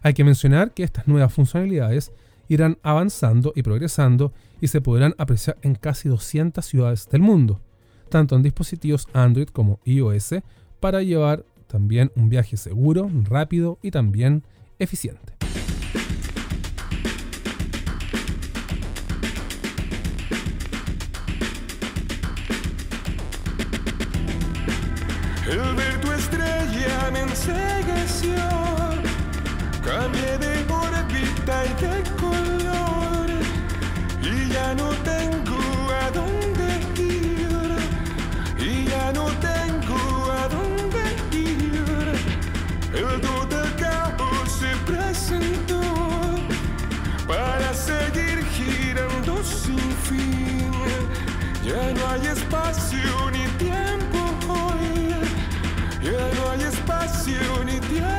Hay 0.06 0.13
que 0.13 0.24
mencionar 0.24 0.72
que 0.72 0.84
estas 0.84 1.08
nuevas 1.08 1.34
funcionalidades 1.34 2.12
irán 2.48 2.78
avanzando 2.84 3.54
y 3.56 3.63
progresando 3.63 4.34
y 4.62 4.68
se 4.68 4.80
podrán 4.80 5.15
apreciar 5.18 5.58
en 5.63 5.74
casi 5.74 6.10
200 6.10 6.63
ciudades 6.63 7.10
del 7.10 7.22
mundo, 7.22 7.60
tanto 8.10 8.36
en 8.36 8.44
dispositivos 8.44 9.08
Android 9.13 9.48
como 9.48 9.79
iOS, 9.84 10.36
para 10.79 11.02
llevar 11.02 11.44
también 11.65 12.12
un 12.15 12.29
viaje 12.29 12.56
seguro, 12.56 13.10
rápido 13.23 13.79
y 13.82 13.90
también 13.90 14.44
eficiente. 14.77 15.34
El 25.50 26.00
tu 26.00 26.12
estrella 26.12 27.10
me 27.12 27.21
ensegueció. 27.21 28.75
Cambié 29.86 30.36
de 30.40 30.65
órbita 30.73 31.63
y 31.63 31.73
de 31.79 32.04
color. 32.19 33.29
Y 34.19 34.50
ya 34.50 34.73
no 34.73 34.90
tengo 35.12 35.62
a 36.02 36.10
dónde 36.10 36.67
ir. 36.98 37.77
Y 38.58 38.86
ya 38.86 39.13
no 39.13 39.25
tengo 39.50 40.31
a 40.31 40.48
dónde 40.48 41.04
ir. 41.31 42.15
El 42.96 43.21
total 43.21 43.75
caos 43.77 44.52
se 44.60 44.75
presentó 44.92 45.81
para 47.27 47.71
seguir 47.71 48.44
girando 48.58 49.44
sin 49.44 49.92
fin. 50.08 50.71
Ya 51.63 51.94
no 51.94 52.08
hay 52.10 52.25
espacio 52.25 53.29
ni 53.31 53.46
tiempo 53.63 54.19
hoy. 54.50 55.13
Ya 56.02 56.23
no 56.36 56.50
hay 56.50 56.63
espacio 56.63 57.63
ni 57.63 57.79
tiempo 57.81 58.15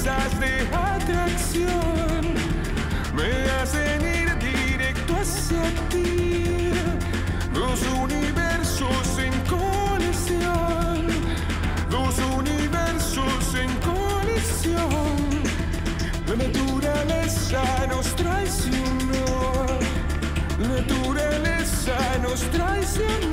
fuerzas 0.00 0.40
de 0.40 0.60
atracción 0.72 2.34
me 3.14 3.50
hacen 3.60 4.00
ir 4.02 4.38
directo 4.38 5.16
hacia 5.16 5.62
ti. 5.90 6.70
Dos 7.52 7.80
universos 8.02 9.18
en 9.18 9.32
colisión, 9.46 11.06
dos 11.90 12.18
universos 12.38 13.54
en 13.54 13.70
colisión. 13.90 15.16
La 16.26 16.36
naturaleza 16.36 17.62
nos 17.88 18.16
traicionó, 18.16 19.66
la 20.60 20.68
naturaleza 20.68 21.96
nos 22.22 22.40
traicionó. 22.50 23.29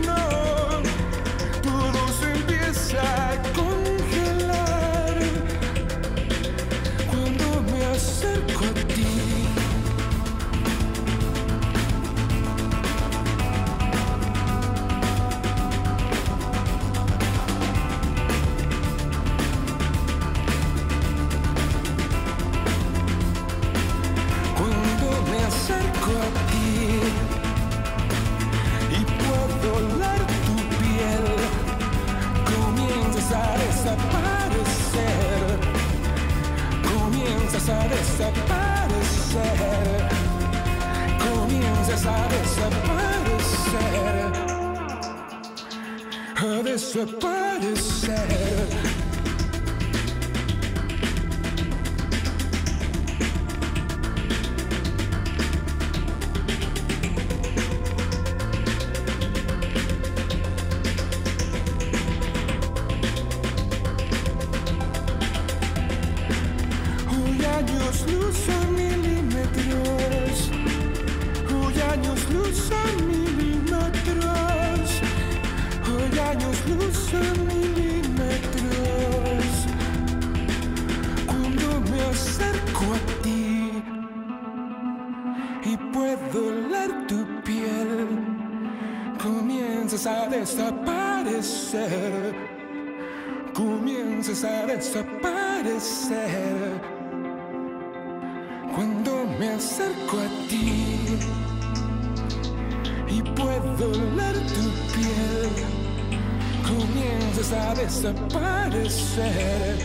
Desaparecer 109.18 109.78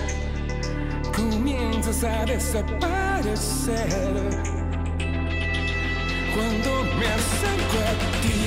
comienzas 1.17 2.05
a 2.05 2.25
desaparecer. 2.27 4.13
Cuando 6.35 6.85
me 6.99 7.07
acerco 7.07 7.79
a 7.79 7.93
ti 8.21 8.43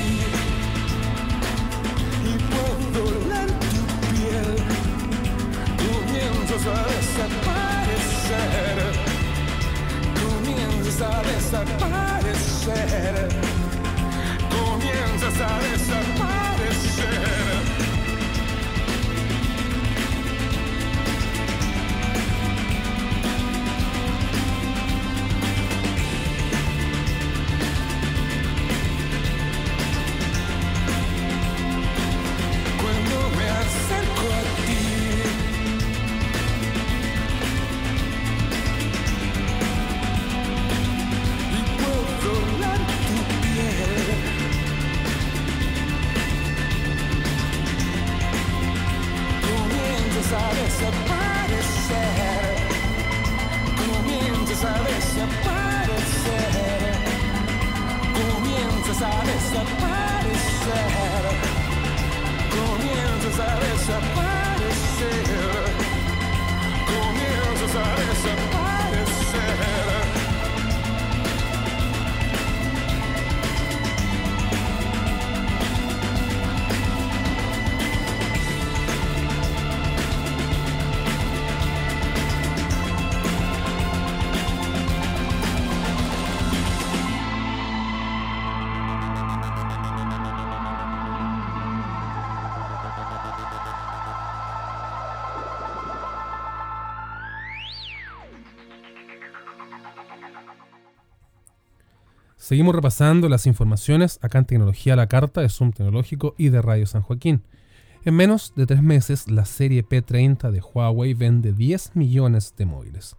y 2.24 2.26
puedo 2.52 3.00
oler 3.10 3.48
tu 3.48 3.82
piel 4.12 4.50
comienzas 5.78 6.66
a 6.68 6.70
desaparecer, 6.94 8.78
comienzas 10.22 11.00
a 11.02 11.04
desaparecer, 11.24 13.16
comienzas 14.50 15.38
a 15.42 15.44
desaparecer. 15.60 17.75
Seguimos 102.46 102.76
repasando 102.76 103.28
las 103.28 103.48
informaciones 103.48 104.20
acá 104.22 104.38
en 104.38 104.46
Tecnología 104.46 104.96
la 104.96 105.08
Carta 105.08 105.42
de 105.42 105.50
Zoom 105.50 105.72
Tecnológico 105.72 106.36
y 106.38 106.50
de 106.50 106.62
Radio 106.62 106.86
San 106.86 107.02
Joaquín. 107.02 107.42
En 108.04 108.14
menos 108.14 108.54
de 108.56 108.68
tres 108.68 108.84
meses, 108.84 109.32
la 109.32 109.46
serie 109.46 109.84
P30 109.84 110.52
de 110.52 110.62
Huawei 110.62 111.16
vende 111.16 111.54
10 111.54 111.96
millones 111.96 112.54
de 112.56 112.68
móviles. 112.68 113.16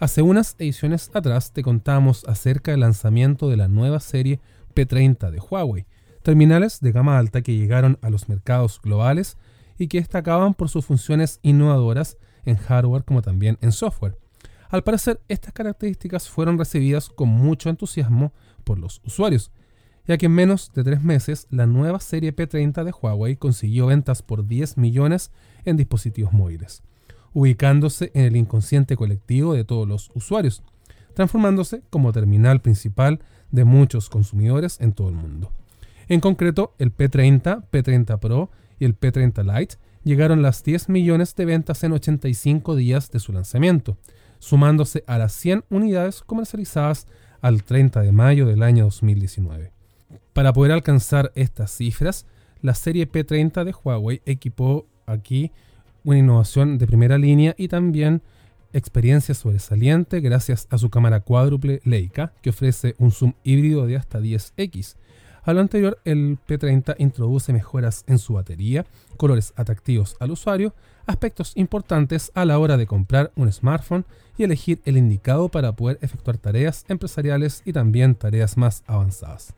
Hace 0.00 0.22
unas 0.22 0.56
ediciones 0.58 1.08
atrás 1.14 1.52
te 1.52 1.62
contamos 1.62 2.24
acerca 2.24 2.72
del 2.72 2.80
lanzamiento 2.80 3.48
de 3.48 3.58
la 3.58 3.68
nueva 3.68 4.00
serie 4.00 4.40
P30 4.74 5.30
de 5.30 5.38
Huawei, 5.38 5.86
terminales 6.24 6.80
de 6.80 6.90
gama 6.90 7.16
alta 7.16 7.42
que 7.42 7.54
llegaron 7.54 7.96
a 8.02 8.10
los 8.10 8.28
mercados 8.28 8.80
globales 8.82 9.36
y 9.78 9.86
que 9.86 10.00
destacaban 10.00 10.54
por 10.54 10.68
sus 10.68 10.84
funciones 10.84 11.38
innovadoras 11.42 12.18
en 12.44 12.56
hardware 12.56 13.04
como 13.04 13.22
también 13.22 13.56
en 13.60 13.70
software. 13.70 14.18
Al 14.68 14.84
parecer, 14.84 15.20
estas 15.28 15.52
características 15.52 16.28
fueron 16.28 16.58
recibidas 16.58 17.08
con 17.08 17.28
mucho 17.28 17.70
entusiasmo 17.70 18.32
por 18.64 18.78
los 18.78 19.00
usuarios, 19.04 19.50
ya 20.06 20.18
que 20.18 20.26
en 20.26 20.32
menos 20.32 20.72
de 20.74 20.84
tres 20.84 21.02
meses 21.02 21.46
la 21.50 21.66
nueva 21.66 22.00
serie 22.00 22.34
P30 22.34 22.84
de 22.84 22.92
Huawei 22.92 23.36
consiguió 23.36 23.86
ventas 23.86 24.22
por 24.22 24.46
10 24.46 24.76
millones 24.76 25.30
en 25.64 25.76
dispositivos 25.76 26.32
móviles 26.32 26.82
ubicándose 27.32 28.10
en 28.14 28.24
el 28.24 28.36
inconsciente 28.36 28.96
colectivo 28.96 29.54
de 29.54 29.64
todos 29.64 29.86
los 29.86 30.10
usuarios, 30.14 30.62
transformándose 31.14 31.82
como 31.90 32.12
terminal 32.12 32.60
principal 32.60 33.20
de 33.50 33.64
muchos 33.64 34.08
consumidores 34.08 34.80
en 34.80 34.92
todo 34.92 35.08
el 35.08 35.14
mundo. 35.14 35.52
En 36.08 36.20
concreto, 36.20 36.74
el 36.78 36.94
P30, 36.96 37.68
P30 37.70 38.18
Pro 38.18 38.50
y 38.78 38.84
el 38.84 38.98
P30 38.98 39.44
Lite 39.44 39.76
llegaron 40.04 40.42
las 40.42 40.64
10 40.64 40.88
millones 40.88 41.34
de 41.34 41.44
ventas 41.44 41.84
en 41.84 41.92
85 41.92 42.76
días 42.76 43.10
de 43.10 43.20
su 43.20 43.32
lanzamiento, 43.32 43.98
sumándose 44.38 45.04
a 45.06 45.18
las 45.18 45.32
100 45.32 45.64
unidades 45.70 46.22
comercializadas 46.22 47.06
al 47.40 47.64
30 47.64 48.00
de 48.00 48.12
mayo 48.12 48.46
del 48.46 48.62
año 48.62 48.84
2019. 48.84 49.72
Para 50.32 50.52
poder 50.52 50.72
alcanzar 50.72 51.32
estas 51.34 51.70
cifras, 51.70 52.26
la 52.62 52.74
serie 52.74 53.10
P30 53.10 53.64
de 53.64 53.72
Huawei 53.72 54.22
equipó 54.24 54.86
aquí 55.06 55.52
una 56.04 56.18
innovación 56.18 56.78
de 56.78 56.86
primera 56.86 57.18
línea 57.18 57.54
y 57.58 57.68
también 57.68 58.22
experiencia 58.72 59.34
sobresaliente 59.34 60.20
gracias 60.20 60.66
a 60.70 60.78
su 60.78 60.90
cámara 60.90 61.20
cuádruple 61.20 61.80
Leica, 61.84 62.32
que 62.42 62.50
ofrece 62.50 62.94
un 62.98 63.12
zoom 63.12 63.32
híbrido 63.44 63.86
de 63.86 63.96
hasta 63.96 64.20
10x. 64.20 64.96
A 65.42 65.52
lo 65.54 65.60
anterior, 65.60 65.98
el 66.04 66.38
P30 66.46 66.96
introduce 66.98 67.52
mejoras 67.52 68.04
en 68.06 68.18
su 68.18 68.34
batería, 68.34 68.84
colores 69.16 69.54
atractivos 69.56 70.16
al 70.20 70.32
usuario, 70.32 70.74
aspectos 71.08 71.52
importantes 71.56 72.30
a 72.34 72.44
la 72.44 72.58
hora 72.58 72.76
de 72.76 72.86
comprar 72.86 73.32
un 73.34 73.50
smartphone 73.50 74.04
y 74.36 74.44
elegir 74.44 74.80
el 74.84 74.96
indicado 74.96 75.48
para 75.48 75.72
poder 75.72 75.98
efectuar 76.02 76.38
tareas 76.38 76.84
empresariales 76.88 77.62
y 77.64 77.72
también 77.72 78.14
tareas 78.14 78.56
más 78.56 78.84
avanzadas. 78.86 79.54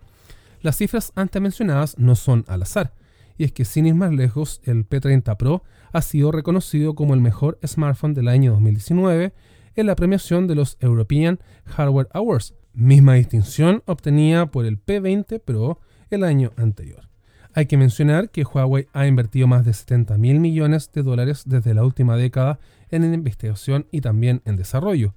Las 0.63 0.77
cifras 0.77 1.13
antes 1.17 1.43
mencionadas 1.43 1.99
no 1.99 2.15
son 2.15 2.45
al 2.49 2.63
azar, 2.63 2.95
y 3.37 3.45
es 3.45 3.53
que 3.53 3.65
sin 3.65 3.87
ir 3.87 3.95
más 3.95 4.13
lejos, 4.13 4.61
el 4.65 4.89
P30 4.89 5.37
Pro 5.37 5.63
ha 5.93 6.03
sido 6.03 6.31
reconocido 6.31 6.95
como 6.95 7.15
el 7.15 7.21
mejor 7.21 7.59
smartphone 7.67 8.15
del 8.15 8.29
año 8.29 8.53
2019 8.53 9.35
en 9.75 9.87
la 9.87 9.97
premiación 9.97 10.47
de 10.47 10.55
los 10.55 10.77
European 10.81 11.41
Hardware 11.65 12.09
Awards, 12.13 12.55
misma 12.73 13.15
distinción 13.15 13.83
obtenida 13.87 14.51
por 14.51 14.67
el 14.67 14.83
P20 14.83 15.41
Pro 15.41 15.81
el 16.11 16.23
año 16.23 16.53
anterior. 16.57 17.10
Hay 17.53 17.67
que 17.67 17.77
mencionar 17.77 18.31
que 18.31 18.45
Huawei 18.45 18.87
ha 18.93 19.07
invertido 19.07 19.49
más 19.49 19.65
de 19.65 19.73
70 19.73 20.17
mil 20.19 20.39
millones 20.39 20.91
de 20.93 21.03
dólares 21.03 21.43
desde 21.47 21.75
la 21.75 21.85
última 21.85 22.17
década 22.17 22.61
en 22.91 23.13
investigación 23.13 23.87
y 23.91 24.01
también 24.03 24.41
en 24.45 24.57
desarrollo, 24.57 25.15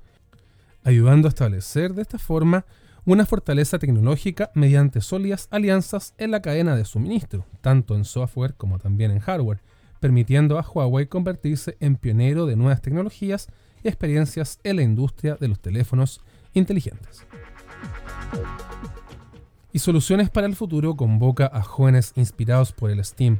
ayudando 0.84 1.28
a 1.28 1.30
establecer 1.30 1.94
de 1.94 2.02
esta 2.02 2.18
forma 2.18 2.66
una 3.06 3.28
fortaleza 3.28 3.78
tecnológica 3.78 4.50
mediante 4.56 5.02
sólidas 5.02 5.48
alianzas 5.52 6.16
en 6.18 6.32
la 6.32 6.42
cadena 6.42 6.76
de 6.76 6.86
suministro, 6.86 7.46
tanto 7.62 7.96
en 7.96 8.06
software 8.06 8.56
como 8.56 8.80
también 8.80 9.12
en 9.12 9.20
hardware, 9.20 9.62
permitiendo 10.00 10.58
a 10.58 10.64
Huawei 10.64 11.06
convertirse 11.06 11.78
en 11.80 11.98
pionero 11.98 12.48
de 12.48 12.56
nuevas 12.56 12.82
tecnologías 12.82 13.48
y 13.84 13.90
experiencias 13.90 14.60
en 14.64 14.78
la 14.78 14.82
industria 14.82 15.36
de 15.36 15.50
los 15.50 15.60
teléfonos 15.60 16.22
inteligentes. 16.54 17.28
Y 19.76 19.80
Soluciones 19.80 20.30
para 20.30 20.46
el 20.46 20.56
Futuro 20.56 20.96
convoca 20.96 21.50
a 21.52 21.64
jóvenes 21.64 22.14
inspirados 22.16 22.72
por 22.72 22.92
el 22.92 23.04
STEAM. 23.04 23.40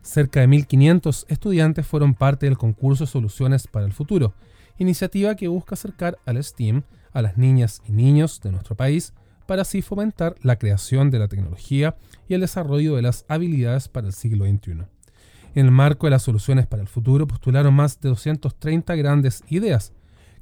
Cerca 0.00 0.38
de 0.38 0.46
1.500 0.46 1.24
estudiantes 1.26 1.84
fueron 1.84 2.14
parte 2.14 2.46
del 2.46 2.56
concurso 2.56 3.04
Soluciones 3.04 3.66
para 3.66 3.84
el 3.84 3.92
Futuro, 3.92 4.32
iniciativa 4.78 5.34
que 5.34 5.48
busca 5.48 5.74
acercar 5.74 6.18
al 6.24 6.42
STEAM 6.42 6.84
a 7.12 7.20
las 7.20 7.36
niñas 7.36 7.82
y 7.84 7.90
niños 7.90 8.40
de 8.40 8.52
nuestro 8.52 8.76
país 8.76 9.12
para 9.48 9.62
así 9.62 9.82
fomentar 9.82 10.36
la 10.42 10.56
creación 10.56 11.10
de 11.10 11.18
la 11.18 11.26
tecnología 11.26 11.96
y 12.28 12.34
el 12.34 12.42
desarrollo 12.42 12.94
de 12.94 13.02
las 13.02 13.24
habilidades 13.26 13.88
para 13.88 14.06
el 14.06 14.12
siglo 14.12 14.44
XXI. 14.44 14.84
En 15.56 15.66
el 15.66 15.72
marco 15.72 16.06
de 16.06 16.12
las 16.12 16.22
soluciones 16.22 16.68
para 16.68 16.82
el 16.82 16.88
futuro 16.88 17.26
postularon 17.26 17.74
más 17.74 18.00
de 18.00 18.08
230 18.08 18.94
grandes 18.94 19.42
ideas 19.48 19.92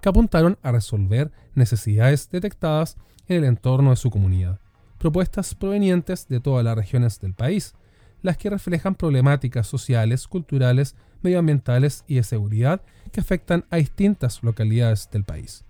que 0.03 0.09
apuntaron 0.11 0.59
a 0.63 0.71
resolver 0.71 1.33
necesidades 1.55 2.29
detectadas 2.31 2.99
en 3.27 3.39
el 3.39 3.45
entorno 3.45 3.89
de 3.89 3.97
su 3.97 4.11
comunidad, 4.11 4.61
propuestas 5.01 5.57
provenientes 5.57 6.29
de 6.29 6.39
todas 6.39 6.65
las 6.65 6.77
regiones 6.77 7.19
del 7.19 7.35
país, 7.35 7.75
las 8.23 8.37
que 8.37 8.51
reflejan 8.51 8.95
problemáticas 8.95 9.67
sociales, 9.67 10.29
culturales, 10.29 10.95
medioambientales 11.23 12.05
y 12.07 12.15
de 12.15 12.23
seguridad 12.23 12.83
que 13.11 13.21
afectan 13.21 13.65
a 13.71 13.79
distintas 13.79 14.45
localidades 14.45 15.09
del 15.11 15.25
país 15.25 15.65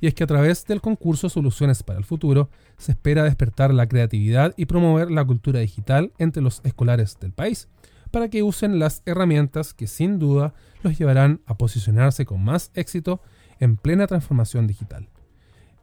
y 0.00 0.06
es 0.06 0.14
que 0.14 0.24
a 0.24 0.28
través 0.28 0.64
del 0.66 0.80
concurso 0.80 1.28
Soluciones 1.28 1.82
para 1.82 1.98
el 1.98 2.04
Futuro 2.04 2.50
se 2.76 2.92
espera 2.92 3.24
despertar 3.24 3.74
la 3.74 3.88
creatividad 3.88 4.54
y 4.56 4.66
promover 4.66 5.10
la 5.10 5.24
cultura 5.24 5.60
digital 5.60 6.12
entre 6.18 6.42
los 6.42 6.60
escolares 6.64 7.18
del 7.20 7.32
país, 7.32 7.68
para 8.10 8.28
que 8.28 8.42
usen 8.42 8.78
las 8.78 9.02
herramientas 9.06 9.74
que 9.74 9.86
sin 9.86 10.18
duda 10.18 10.54
los 10.82 10.98
llevarán 10.98 11.40
a 11.46 11.56
posicionarse 11.58 12.24
con 12.24 12.42
más 12.42 12.70
éxito 12.74 13.20
en 13.60 13.76
plena 13.76 14.06
transformación 14.06 14.66
digital. 14.66 15.08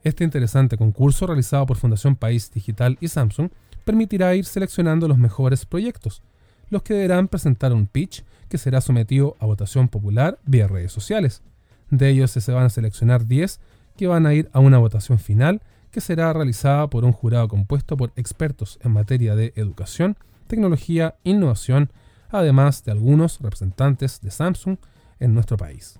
Este 0.05 0.23
interesante 0.23 0.77
concurso 0.77 1.25
realizado 1.25 1.65
por 1.65 1.77
Fundación 1.77 2.15
País 2.15 2.51
Digital 2.51 2.95
y 3.01 3.07
Samsung 3.07 3.49
permitirá 3.83 4.35
ir 4.35 4.45
seleccionando 4.45 5.07
los 5.07 5.17
mejores 5.17 5.65
proyectos, 5.65 6.21
los 6.69 6.83
que 6.83 6.93
deberán 6.93 7.27
presentar 7.27 7.73
un 7.73 7.87
pitch 7.87 8.23
que 8.47 8.59
será 8.59 8.81
sometido 8.81 9.35
a 9.39 9.47
votación 9.47 9.87
popular 9.87 10.37
vía 10.45 10.67
redes 10.67 10.91
sociales. 10.91 11.41
De 11.89 12.07
ellos 12.07 12.29
se 12.29 12.51
van 12.51 12.65
a 12.65 12.69
seleccionar 12.69 13.25
10 13.25 13.59
que 13.97 14.05
van 14.05 14.27
a 14.27 14.35
ir 14.35 14.47
a 14.53 14.59
una 14.59 14.77
votación 14.77 15.17
final 15.17 15.63
que 15.89 16.01
será 16.01 16.31
realizada 16.33 16.87
por 16.87 17.03
un 17.03 17.11
jurado 17.11 17.47
compuesto 17.47 17.97
por 17.97 18.11
expertos 18.15 18.77
en 18.83 18.91
materia 18.91 19.35
de 19.35 19.53
educación, 19.55 20.17
tecnología, 20.45 21.15
innovación, 21.23 21.89
además 22.29 22.83
de 22.83 22.91
algunos 22.91 23.39
representantes 23.39 24.21
de 24.21 24.29
Samsung 24.29 24.77
en 25.19 25.33
nuestro 25.33 25.57
país. 25.57 25.99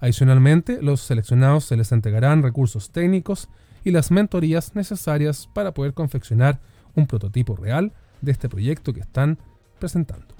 Adicionalmente, 0.00 0.80
los 0.82 1.00
seleccionados 1.00 1.64
se 1.64 1.76
les 1.76 1.92
entregarán 1.92 2.42
recursos 2.42 2.90
técnicos 2.90 3.48
y 3.84 3.90
las 3.90 4.10
mentorías 4.10 4.74
necesarias 4.74 5.48
para 5.52 5.72
poder 5.74 5.94
confeccionar 5.94 6.60
un 6.94 7.06
prototipo 7.06 7.56
real 7.56 7.92
de 8.20 8.32
este 8.32 8.48
proyecto 8.48 8.92
que 8.92 9.00
están 9.00 9.38
presentando. 9.78 10.38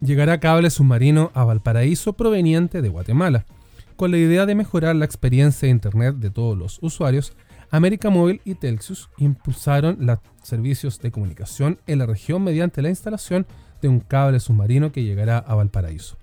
llegará 0.00 0.40
cable 0.40 0.70
submarino 0.70 1.30
a 1.34 1.44
Valparaíso 1.44 2.14
proveniente 2.14 2.82
de 2.82 2.88
Guatemala. 2.88 3.44
Con 3.96 4.10
la 4.10 4.16
idea 4.16 4.46
de 4.46 4.54
mejorar 4.54 4.96
la 4.96 5.04
experiencia 5.04 5.66
de 5.66 5.72
Internet 5.72 6.16
de 6.16 6.30
todos 6.30 6.56
los 6.56 6.78
usuarios, 6.82 7.34
América 7.70 8.10
Móvil 8.10 8.40
y 8.44 8.54
Telxius 8.54 9.10
impulsaron 9.18 9.98
los 10.00 10.18
servicios 10.42 10.98
de 11.00 11.10
comunicación 11.10 11.78
en 11.86 11.98
la 11.98 12.06
región 12.06 12.42
mediante 12.42 12.82
la 12.82 12.88
instalación 12.88 13.46
de 13.80 13.88
un 13.88 14.00
cable 14.00 14.40
submarino 14.40 14.92
que 14.92 15.02
llegará 15.02 15.38
a 15.38 15.54
Valparaíso. 15.54 16.16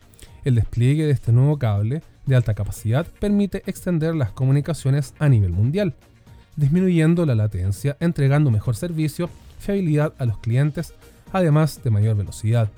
El 0.44 0.56
despliegue 0.56 1.06
de 1.06 1.12
este 1.12 1.32
nuevo 1.32 1.58
cable 1.58 2.02
de 2.26 2.36
alta 2.36 2.54
capacidad 2.54 3.06
permite 3.20 3.64
extender 3.66 4.16
las 4.16 4.32
comunicaciones 4.32 5.14
a 5.20 5.30
nivel 5.30 5.52
mundial, 5.52 5.96
disminuyendo 6.56 7.26
la 7.26 7.36
latencia, 7.36 7.98
entregando 8.00 8.52
mejor 8.52 8.76
servicio, 8.76 9.30
fiabilidad 9.60 10.14
a 10.18 10.26
los 10.26 10.38
clientes, 10.40 10.94
además 11.32 11.82
de 11.84 11.90
mayor 11.90 12.16
velocidad, 12.16 12.70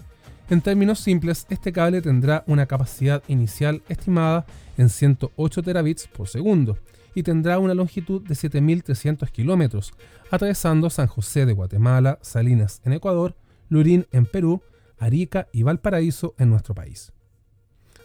en 0.50 0.62
términos 0.62 1.00
simples, 1.00 1.46
este 1.52 1.72
cable 1.72 2.02
tendrá 2.02 2.44
una 2.48 2.66
capacidad 2.66 3.22
inicial 3.28 3.84
estimada 3.88 4.48
en 4.78 4.90
108 4.90 5.62
terabits 5.62 6.08
por 6.08 6.28
segundo 6.28 6.80
y 7.14 7.22
tendrá 7.22 7.60
una 7.60 7.76
longitud 7.76 8.24
de 8.24 8.34
7.300 8.34 9.30
kilómetros, 9.30 9.94
atravesando 10.32 10.90
San 10.90 11.06
José 11.06 11.46
de 11.46 11.54
Guatemala, 11.54 12.18
Salinas 12.24 12.82
en 12.84 12.94
Ecuador, 12.94 13.36
Lurín 13.70 14.08
en 14.12 14.26
Perú, 14.26 14.64
Arica 15.00 15.48
y 15.52 15.64
Valparaíso 15.64 16.36
en 16.38 16.50
nuestro 16.50 16.76
país. 16.76 17.12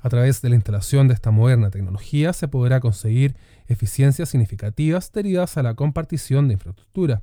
A 0.03 0.09
través 0.09 0.43
de 0.43 0.51
la 0.51 0.55
instalación 0.55 1.09
de 1.09 1.15
esta 1.15 1.31
moderna 1.31 1.71
tecnología 1.71 2.33
se 2.33 2.47
podrá 2.49 2.81
conseguir 2.81 3.37
eficiencias 3.69 4.29
significativas 4.29 5.11
derivadas 5.13 5.57
a 5.57 5.63
la 5.63 5.75
compartición 5.75 6.47
de 6.47 6.55
infraestructura, 6.55 7.23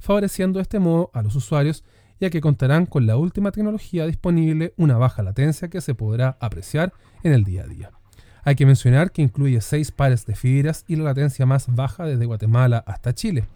favoreciendo 0.00 0.58
de 0.58 0.62
este 0.62 0.78
modo 0.78 1.10
a 1.12 1.22
los 1.22 1.36
usuarios 1.36 1.84
ya 2.20 2.30
que 2.30 2.40
contarán 2.40 2.86
con 2.86 3.06
la 3.06 3.16
última 3.16 3.50
tecnología 3.50 4.06
disponible, 4.06 4.74
una 4.76 4.96
baja 4.96 5.22
latencia 5.22 5.68
que 5.68 5.80
se 5.80 5.94
podrá 5.94 6.36
apreciar 6.40 6.92
en 7.24 7.32
el 7.32 7.42
día 7.42 7.64
a 7.64 7.66
día. 7.66 7.90
Hay 8.44 8.54
que 8.54 8.64
mencionar 8.64 9.10
que 9.10 9.22
incluye 9.22 9.60
6 9.60 9.90
pares 9.90 10.24
de 10.24 10.36
fibras 10.36 10.84
y 10.86 10.96
la 10.96 11.04
latencia 11.04 11.46
más 11.46 11.66
baja 11.74 12.06
desde 12.06 12.26
Guatemala 12.26 12.82
hasta 12.86 13.12
Chile 13.12 13.46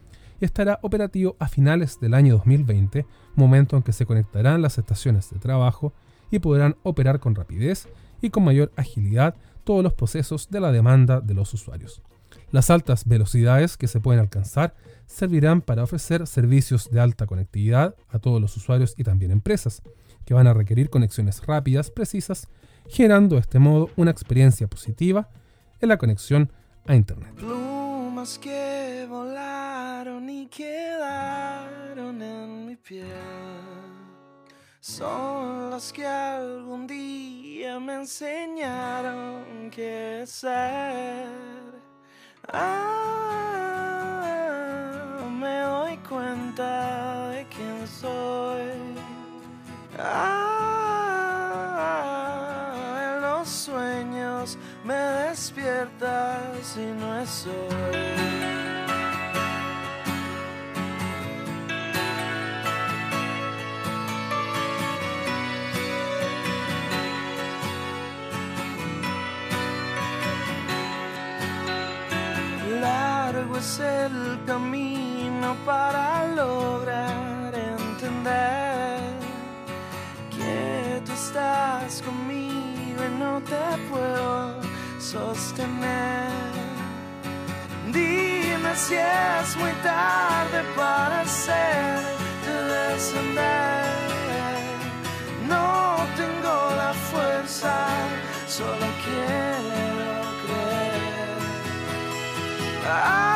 y 0.40 0.44
estará 0.44 0.78
operativo 0.82 1.36
a 1.38 1.48
finales 1.48 1.98
del 2.00 2.14
año 2.14 2.34
2020, 2.34 3.06
momento 3.34 3.76
en 3.76 3.82
que 3.82 3.92
se 3.92 4.06
conectarán 4.06 4.62
las 4.62 4.78
estaciones 4.78 5.30
de 5.30 5.38
trabajo 5.38 5.92
y 6.30 6.38
podrán 6.38 6.76
operar 6.82 7.20
con 7.20 7.34
rapidez 7.34 7.88
y 8.20 8.30
con 8.30 8.44
mayor 8.44 8.72
agilidad 8.76 9.34
todos 9.64 9.82
los 9.82 9.94
procesos 9.94 10.50
de 10.50 10.60
la 10.60 10.72
demanda 10.72 11.20
de 11.20 11.34
los 11.34 11.52
usuarios. 11.54 12.02
Las 12.50 12.70
altas 12.70 13.06
velocidades 13.06 13.76
que 13.76 13.88
se 13.88 14.00
pueden 14.00 14.20
alcanzar 14.20 14.74
servirán 15.06 15.60
para 15.62 15.82
ofrecer 15.82 16.26
servicios 16.26 16.90
de 16.90 17.00
alta 17.00 17.26
conectividad 17.26 17.94
a 18.08 18.18
todos 18.18 18.40
los 18.40 18.56
usuarios 18.56 18.94
y 18.96 19.04
también 19.04 19.30
empresas, 19.30 19.82
que 20.24 20.34
van 20.34 20.46
a 20.46 20.54
requerir 20.54 20.90
conexiones 20.90 21.44
rápidas, 21.46 21.90
precisas, 21.90 22.48
generando 22.88 23.36
de 23.36 23.42
este 23.42 23.58
modo 23.58 23.90
una 23.96 24.10
experiencia 24.10 24.68
positiva 24.68 25.28
en 25.80 25.88
la 25.88 25.98
conexión 25.98 26.52
a 26.86 26.94
Internet. 26.94 27.34
Que 30.50 30.62
quedaron 30.62 32.22
en 32.22 32.66
mi 32.66 32.76
piel 32.76 33.06
son 34.80 35.70
las 35.70 35.92
que 35.92 36.06
algún 36.06 36.86
día 36.86 37.80
me 37.80 37.94
enseñaron 37.94 39.70
qué 39.70 40.22
ser. 40.24 41.26
Ah, 42.52 42.86
me 45.40 45.60
doy 45.62 45.96
cuenta 46.08 47.30
de 47.30 47.44
quién 47.48 47.88
soy. 47.88 48.70
Ah, 49.98 50.76
en 53.16 53.22
los 53.22 53.48
sueños 53.48 54.56
me 54.84 54.94
despiertas 54.94 56.76
y 56.76 56.86
no 57.00 57.20
es 57.20 57.46
hoy. 57.46 58.65
Es 73.58 73.80
el 73.80 74.38
camino 74.46 75.56
para 75.64 76.26
lograr 76.34 77.54
entender 77.54 79.00
que 80.30 81.00
tú 81.06 81.12
estás 81.12 82.02
conmigo 82.02 83.00
y 83.02 83.18
no 83.18 83.40
te 83.40 83.64
puedo 83.88 84.60
sostener. 85.00 86.28
Dime 87.92 88.76
si 88.76 88.96
es 88.96 89.56
muy 89.56 89.72
tarde 89.82 90.62
para 90.76 91.22
hacerte 91.22 92.52
descender. 92.74 93.86
No 95.48 95.96
tengo 96.14 96.76
la 96.76 96.92
fuerza, 97.10 97.74
solo 98.46 98.86
quiero 99.02 100.20
creer. 100.42 101.06
Ah, 102.88 103.35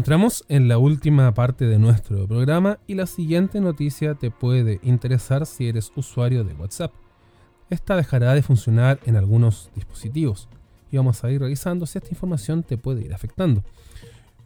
Entramos 0.00 0.46
en 0.48 0.66
la 0.66 0.78
última 0.78 1.34
parte 1.34 1.66
de 1.66 1.78
nuestro 1.78 2.26
programa 2.26 2.78
y 2.86 2.94
la 2.94 3.04
siguiente 3.04 3.60
noticia 3.60 4.14
te 4.14 4.30
puede 4.30 4.80
interesar 4.82 5.44
si 5.44 5.68
eres 5.68 5.92
usuario 5.94 6.42
de 6.42 6.54
WhatsApp. 6.54 6.94
Esta 7.68 7.96
dejará 7.96 8.32
de 8.32 8.40
funcionar 8.40 8.98
en 9.04 9.16
algunos 9.16 9.68
dispositivos 9.74 10.48
y 10.90 10.96
vamos 10.96 11.22
a 11.22 11.30
ir 11.30 11.42
revisando 11.42 11.84
si 11.84 11.98
esta 11.98 12.08
información 12.08 12.62
te 12.62 12.78
puede 12.78 13.02
ir 13.02 13.12
afectando. 13.12 13.62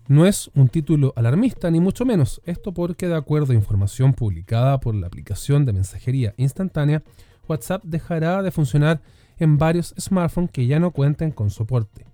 No 0.09 0.27
es 0.27 0.51
un 0.57 0.69
título 0.69 1.13
alarmista 1.15 1.71
ni 1.71 1.79
mucho 1.79 2.05
menos, 2.05 2.43
esto 2.47 2.75
porque 2.75 3.07
de 3.07 3.15
acuerdo 3.15 3.53
a 3.53 3.55
información 3.55 4.13
publicada 4.13 4.81
por 4.81 4.97
la 4.97 5.07
aplicación 5.07 5.65
de 5.65 5.73
mensajería 5.73 6.35
instantánea, 6.37 7.05
WhatsApp 7.47 7.85
dejará 7.85 8.43
de 8.43 8.51
funcionar 8.51 9.03
en 9.39 9.57
varios 9.57 9.95
smartphones 10.01 10.51
que 10.51 10.67
ya 10.67 10.81
no 10.81 10.91
cuenten 10.91 11.31
con 11.31 11.51
soporte 11.51 12.07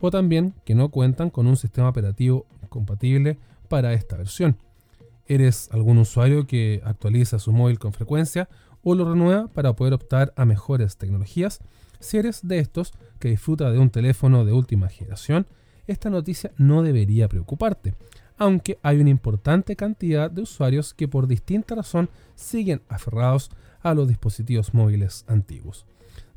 o 0.00 0.10
también 0.10 0.54
que 0.64 0.74
no 0.74 0.90
cuentan 0.90 1.30
con 1.30 1.46
un 1.46 1.56
sistema 1.56 1.88
operativo 1.88 2.46
compatible 2.68 3.38
para 3.68 3.92
esta 3.92 4.16
versión. 4.16 4.56
¿Eres 5.26 5.68
algún 5.72 5.98
usuario 5.98 6.46
que 6.46 6.80
actualiza 6.84 7.38
su 7.38 7.52
móvil 7.52 7.78
con 7.78 7.92
frecuencia 7.92 8.48
o 8.82 8.94
lo 8.94 9.10
renueva 9.10 9.48
para 9.48 9.74
poder 9.74 9.92
optar 9.92 10.32
a 10.36 10.44
mejores 10.44 10.96
tecnologías? 10.96 11.60
Si 12.00 12.16
eres 12.16 12.46
de 12.46 12.58
estos 12.58 12.92
que 13.18 13.28
disfruta 13.28 13.70
de 13.70 13.78
un 13.78 13.90
teléfono 13.90 14.44
de 14.44 14.52
última 14.52 14.88
generación, 14.88 15.46
esta 15.86 16.10
noticia 16.10 16.52
no 16.56 16.82
debería 16.82 17.28
preocuparte. 17.28 17.94
aunque 18.40 18.78
hay 18.84 19.00
una 19.00 19.10
importante 19.10 19.74
cantidad 19.74 20.30
de 20.30 20.42
usuarios 20.42 20.94
que 20.94 21.08
por 21.08 21.26
distinta 21.26 21.74
razón 21.74 22.08
siguen 22.36 22.82
aferrados 22.88 23.50
a 23.82 23.94
los 23.94 24.06
dispositivos 24.06 24.74
móviles 24.74 25.24
antiguos. 25.26 25.86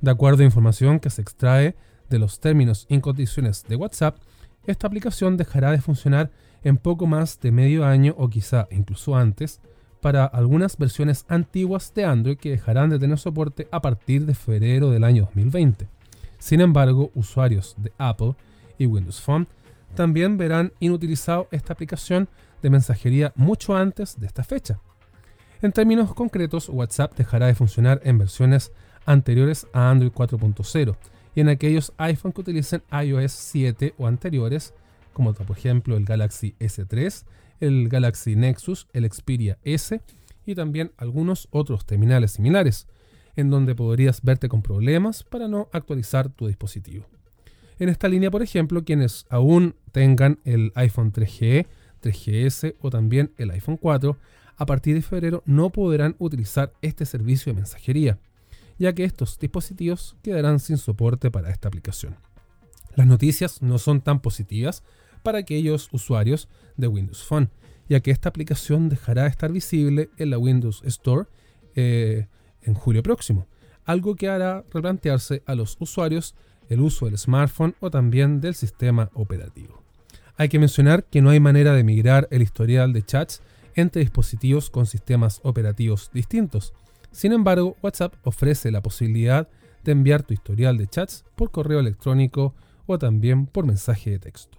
De 0.02 0.10
acuerdo 0.10 0.42
a 0.42 0.46
información 0.46 1.00
que 1.00 1.12
se 1.12 1.22
extrae 1.22 1.76
de 2.10 2.18
los 2.18 2.40
términos 2.40 2.88
y 2.90 3.00
condiciones 3.00 3.64
de 3.68 3.76
WhatsApp, 3.76 4.18
esta 4.66 4.88
aplicación 4.88 5.38
dejará 5.38 5.72
de 5.72 5.82
funcionar 5.82 6.32
en 6.64 6.78
poco 6.78 7.07
más 7.07 7.39
de 7.39 7.51
medio 7.51 7.86
año 7.86 8.14
o 8.18 8.30
quizá 8.30 8.68
incluso 8.72 9.16
antes 9.16 9.59
para 10.01 10.26
algunas 10.26 10.78
versiones 10.78 11.26
antiguas 11.28 11.93
de 11.93 12.05
Android 12.05 12.38
que 12.38 12.51
dejarán 12.51 12.89
de 12.89 12.99
tener 12.99 13.18
soporte 13.18 13.68
a 13.72 13.82
partir 13.82 14.26
de 14.26 14.36
febrero 14.36 14.89
del 14.89 15.03
año 15.03 15.24
2020. 15.26 15.88
Sin 16.39 16.62
embargo, 16.62 17.12
usuarios 17.14 17.76
de 17.78 17.93
Apple 17.97 18.36
y 18.78 18.88
Windows 18.88 19.22
Phone 19.22 19.47
también 19.95 20.38
verán 20.38 20.74
inutilizado 20.80 21.47
esta 21.51 21.74
aplicación 21.74 22.30
de 22.62 22.70
mensajería 22.70 23.32
mucho 23.36 23.76
antes 23.76 24.20
de 24.20 24.28
esta 24.28 24.43
fecha. 24.43 24.80
En 25.62 25.72
términos 25.72 26.14
concretos, 26.16 26.70
WhatsApp 26.70 27.16
dejará 27.16 27.47
de 27.47 27.55
funcionar 27.55 28.01
en 28.03 28.18
versiones 28.18 28.72
anteriores 29.05 29.68
a 29.74 29.91
Android 29.91 30.12
4.0 30.12 30.95
y 31.36 31.42
en 31.42 31.50
aquellos 31.50 31.94
iPhone 31.98 32.32
que 32.32 32.42
utilicen 32.42 32.84
iOS 32.92 33.32
7 33.32 33.94
o 33.98 34.08
anteriores, 34.08 34.74
como 35.14 35.34
por 35.34 35.58
ejemplo 35.58 35.98
el 35.98 36.06
Galaxy 36.06 36.56
S3, 36.60 37.24
el 37.60 37.90
Galaxy 37.90 38.36
Nexus, 38.36 38.88
el 38.94 39.10
Xperia 39.12 39.58
S 39.64 40.02
y 40.46 40.56
también 40.56 40.92
algunos 40.98 41.48
otros 41.52 41.86
terminales 41.86 42.32
similares, 42.32 42.88
en 43.36 43.50
donde 43.50 43.76
podrías 43.76 44.22
verte 44.22 44.50
con 44.50 44.62
problemas 44.62 45.24
para 45.24 45.48
no 45.48 45.70
actualizar 45.72 46.30
tu 46.30 46.48
dispositivo. 46.48 47.06
En 47.80 47.90
esta 47.90 48.08
línea, 48.08 48.30
por 48.30 48.44
ejemplo, 48.44 48.84
quienes 48.84 49.26
aún 49.30 49.76
tengan 49.92 50.40
el 50.44 50.72
iPhone 50.76 51.12
3G, 51.12 51.66
3GS 52.02 52.76
o 52.80 52.90
también 52.90 53.32
el 53.38 53.52
iPhone 53.52 53.78
4, 53.78 54.18
a 54.58 54.66
partir 54.66 54.96
de 54.96 55.02
febrero 55.02 55.42
no 55.46 55.72
podrán 55.72 56.16
utilizar 56.20 56.74
este 56.82 57.06
servicio 57.06 57.52
de 57.52 57.56
mensajería, 57.56 58.20
ya 58.82 58.94
que 58.94 59.04
estos 59.04 59.38
dispositivos 59.38 60.16
quedarán 60.24 60.60
sin 60.60 60.78
soporte 60.78 61.30
para 61.30 61.52
esta 61.52 61.68
aplicación. 61.68 62.16
Las 62.96 63.06
noticias 63.06 63.62
no 63.62 63.78
son 63.78 64.02
tan 64.02 64.22
positivas 64.22 64.82
para 65.22 65.38
aquellos 65.38 65.88
usuarios 65.92 66.50
de 66.78 66.88
Windows 66.88 67.24
Phone, 67.24 67.52
ya 67.88 68.00
que 68.00 68.10
esta 68.10 68.30
aplicación 68.30 68.90
dejará 68.90 69.24
de 69.24 69.30
estar 69.30 69.52
visible 69.52 70.10
en 70.18 70.32
la 70.32 70.40
Windows 70.40 70.82
Store 70.84 71.28
eh, 71.76 72.26
en 72.64 72.74
julio 72.74 73.04
próximo, 73.04 73.46
algo 73.86 74.16
que 74.16 74.30
hará 74.30 74.66
replantearse 74.74 75.44
a 75.46 75.54
los 75.54 75.78
usuarios 75.80 76.34
el 76.68 76.82
uso 76.82 77.06
del 77.06 77.20
smartphone 77.20 77.76
o 77.82 77.92
también 77.92 78.42
del 78.42 78.56
sistema 78.56 79.12
operativo. 79.14 79.84
Hay 80.38 80.50
que 80.50 80.58
mencionar 80.58 81.04
que 81.04 81.22
no 81.22 81.30
hay 81.30 81.40
manera 81.40 81.76
de 81.76 81.84
migrar 81.84 82.28
el 82.32 82.42
historial 82.42 82.94
de 82.94 83.04
chats 83.04 83.44
entre 83.76 84.02
dispositivos 84.02 84.72
con 84.72 84.88
sistemas 84.88 85.40
operativos 85.44 86.10
distintos. 86.16 86.74
Sin 87.12 87.34
embargo, 87.34 87.76
WhatsApp 87.82 88.16
ofrece 88.24 88.72
la 88.72 88.82
posibilidad 88.82 89.49
de 89.84 89.91
enviar 89.91 90.24
tu 90.24 90.34
historial 90.34 90.78
de 90.78 90.88
chats 90.88 91.26
por 91.36 91.51
correo 91.51 91.80
electrónico 91.80 92.55
o 92.86 92.97
también 92.97 93.47
por 93.47 93.66
mensaje 93.66 94.12
de 94.12 94.20
texto. 94.20 94.57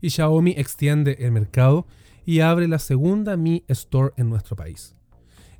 Y 0.00 0.10
Xiaomi 0.10 0.52
extiende 0.56 1.16
el 1.20 1.32
mercado 1.32 1.86
y 2.24 2.40
abre 2.40 2.68
la 2.68 2.78
segunda 2.78 3.36
Mi 3.36 3.64
Store 3.68 4.12
en 4.16 4.28
nuestro 4.28 4.56
país. 4.56 4.94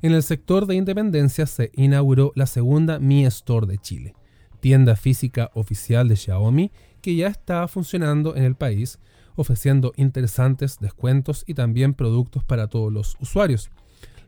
En 0.02 0.12
el 0.12 0.22
sector 0.22 0.66
de 0.66 0.74
Independencia 0.74 1.46
se 1.46 1.70
inauguró 1.74 2.32
la 2.34 2.46
segunda 2.46 2.98
Mi 2.98 3.24
Store 3.26 3.66
de 3.66 3.78
Chile, 3.78 4.14
tienda 4.60 4.94
física 4.94 5.50
oficial 5.54 6.08
de 6.08 6.16
Xiaomi 6.16 6.70
que 7.00 7.16
ya 7.16 7.28
está 7.28 7.66
funcionando 7.68 8.36
en 8.36 8.44
el 8.44 8.56
país, 8.56 8.98
ofreciendo 9.37 9.93
interesantes 9.97 10.78
descuentos 10.80 11.45
y 11.47 11.55
también 11.55 11.95
productos 11.95 12.45
para 12.45 12.66
todos 12.66 12.93
los 12.93 13.16
usuarios. 13.20 13.70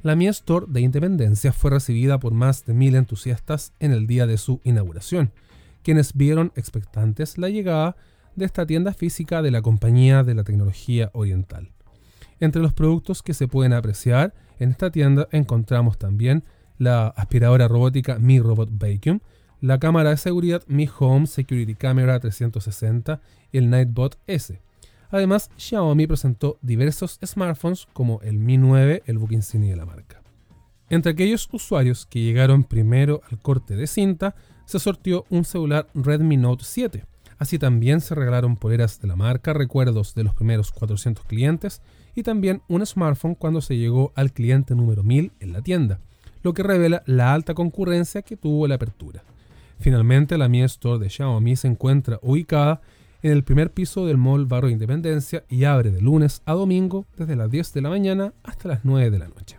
La 0.02 0.14
Mi 0.14 0.28
Store 0.28 0.66
de 0.68 0.80
Independencia 0.80 1.52
fue 1.52 1.72
recibida 1.72 2.20
por 2.20 2.32
más 2.32 2.64
de 2.64 2.72
mil 2.72 2.94
entusiastas 2.94 3.72
en 3.80 3.92
el 3.92 4.06
día 4.06 4.26
de 4.26 4.38
su 4.38 4.60
inauguración, 4.62 5.32
quienes 5.82 6.14
vieron 6.14 6.52
expectantes 6.54 7.36
la 7.36 7.48
llegada 7.48 7.96
de 8.36 8.44
esta 8.44 8.64
tienda 8.64 8.92
física 8.92 9.42
de 9.42 9.50
la 9.50 9.62
compañía 9.62 10.22
de 10.22 10.34
la 10.34 10.44
tecnología 10.44 11.10
oriental. 11.14 11.72
Entre 12.38 12.62
los 12.62 12.72
productos 12.72 13.22
que 13.22 13.34
se 13.34 13.48
pueden 13.48 13.72
apreciar 13.72 14.32
en 14.60 14.70
esta 14.70 14.90
tienda 14.90 15.28
encontramos 15.32 15.98
también 15.98 16.44
la 16.78 17.08
aspiradora 17.08 17.66
robótica 17.66 18.18
Mi 18.20 18.38
Robot 18.38 18.70
Vacuum, 18.72 19.18
la 19.60 19.80
cámara 19.80 20.10
de 20.10 20.16
seguridad 20.16 20.62
Mi 20.68 20.88
Home 21.00 21.26
Security 21.26 21.74
Camera 21.74 22.20
360 22.20 23.20
y 23.50 23.58
el 23.58 23.70
Nightbot 23.70 24.16
S. 24.28 24.60
Además, 25.10 25.50
Xiaomi 25.56 26.06
presentó 26.06 26.58
diversos 26.60 27.18
smartphones 27.24 27.86
como 27.92 28.20
el 28.22 28.38
Mi 28.38 28.58
9, 28.58 29.02
el 29.06 29.18
book 29.18 29.32
insignia 29.32 29.70
de 29.70 29.76
la 29.76 29.86
marca. 29.86 30.22
Entre 30.90 31.12
aquellos 31.12 31.48
usuarios 31.52 32.06
que 32.06 32.20
llegaron 32.20 32.64
primero 32.64 33.20
al 33.30 33.38
corte 33.38 33.76
de 33.76 33.86
cinta, 33.86 34.34
se 34.64 34.78
sortió 34.78 35.24
un 35.30 35.44
celular 35.44 35.86
Redmi 35.94 36.36
Note 36.36 36.64
7. 36.66 37.04
Así 37.38 37.58
también 37.58 38.00
se 38.00 38.14
regalaron 38.14 38.56
poleras 38.56 39.00
de 39.00 39.08
la 39.08 39.16
marca, 39.16 39.52
recuerdos 39.52 40.14
de 40.14 40.24
los 40.24 40.34
primeros 40.34 40.72
400 40.72 41.24
clientes 41.24 41.82
y 42.14 42.22
también 42.22 42.62
un 42.68 42.84
smartphone 42.84 43.34
cuando 43.34 43.60
se 43.60 43.76
llegó 43.76 44.12
al 44.16 44.32
cliente 44.32 44.74
número 44.74 45.02
1000 45.02 45.32
en 45.40 45.52
la 45.52 45.62
tienda, 45.62 46.00
lo 46.42 46.52
que 46.52 46.62
revela 46.62 47.02
la 47.06 47.32
alta 47.32 47.54
concurrencia 47.54 48.22
que 48.22 48.36
tuvo 48.36 48.66
la 48.66 48.74
apertura. 48.74 49.22
Finalmente, 49.78 50.36
la 50.36 50.48
Mi 50.48 50.62
Store 50.62 50.98
de 50.98 51.08
Xiaomi 51.08 51.54
se 51.54 51.68
encuentra 51.68 52.18
ubicada 52.22 52.80
en 53.22 53.32
el 53.32 53.44
primer 53.44 53.72
piso 53.72 54.06
del 54.06 54.16
Mall 54.16 54.46
Barrio 54.46 54.70
Independencia 54.70 55.44
y 55.48 55.64
abre 55.64 55.90
de 55.90 56.00
lunes 56.00 56.42
a 56.44 56.52
domingo 56.52 57.06
desde 57.16 57.36
las 57.36 57.50
10 57.50 57.72
de 57.72 57.80
la 57.80 57.90
mañana 57.90 58.32
hasta 58.42 58.68
las 58.68 58.84
9 58.84 59.10
de 59.10 59.18
la 59.18 59.28
noche. 59.28 59.56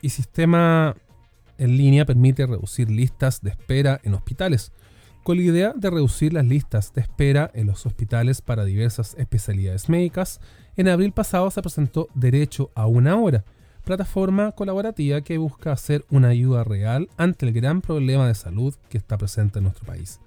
Y 0.00 0.10
sistema 0.10 0.96
en 1.58 1.76
línea 1.76 2.04
permite 2.04 2.46
reducir 2.46 2.90
listas 2.90 3.42
de 3.42 3.50
espera 3.50 4.00
en 4.04 4.14
hospitales, 4.14 4.72
con 5.24 5.36
la 5.36 5.42
idea 5.42 5.72
de 5.76 5.90
reducir 5.90 6.32
las 6.32 6.46
listas 6.46 6.92
de 6.94 7.02
espera 7.02 7.50
en 7.52 7.66
los 7.66 7.84
hospitales 7.84 8.40
para 8.40 8.64
diversas 8.64 9.14
especialidades 9.18 9.88
médicas, 9.88 10.40
en 10.76 10.88
abril 10.88 11.12
pasado 11.12 11.50
se 11.50 11.60
presentó 11.60 12.08
Derecho 12.14 12.70
a 12.74 12.86
una 12.86 13.16
hora, 13.16 13.44
plataforma 13.88 14.52
colaborativa 14.52 15.22
que 15.22 15.38
busca 15.38 15.72
hacer 15.72 16.04
una 16.10 16.28
ayuda 16.28 16.62
real 16.62 17.08
ante 17.16 17.46
el 17.46 17.54
gran 17.54 17.80
problema 17.80 18.28
de 18.28 18.34
salud 18.34 18.74
que 18.90 18.98
está 18.98 19.16
presente 19.16 19.60
en 19.60 19.62
nuestro 19.62 19.86
país. 19.86 20.20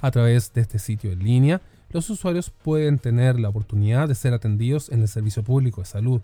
A 0.00 0.12
través 0.12 0.52
de 0.52 0.60
este 0.60 0.78
sitio 0.78 1.10
en 1.10 1.18
línea, 1.18 1.60
los 1.90 2.08
usuarios 2.10 2.50
pueden 2.50 3.00
tener 3.00 3.40
la 3.40 3.48
oportunidad 3.48 4.06
de 4.06 4.14
ser 4.14 4.34
atendidos 4.34 4.88
en 4.88 5.00
el 5.00 5.08
servicio 5.08 5.42
público 5.42 5.80
de 5.80 5.88
salud, 5.88 6.20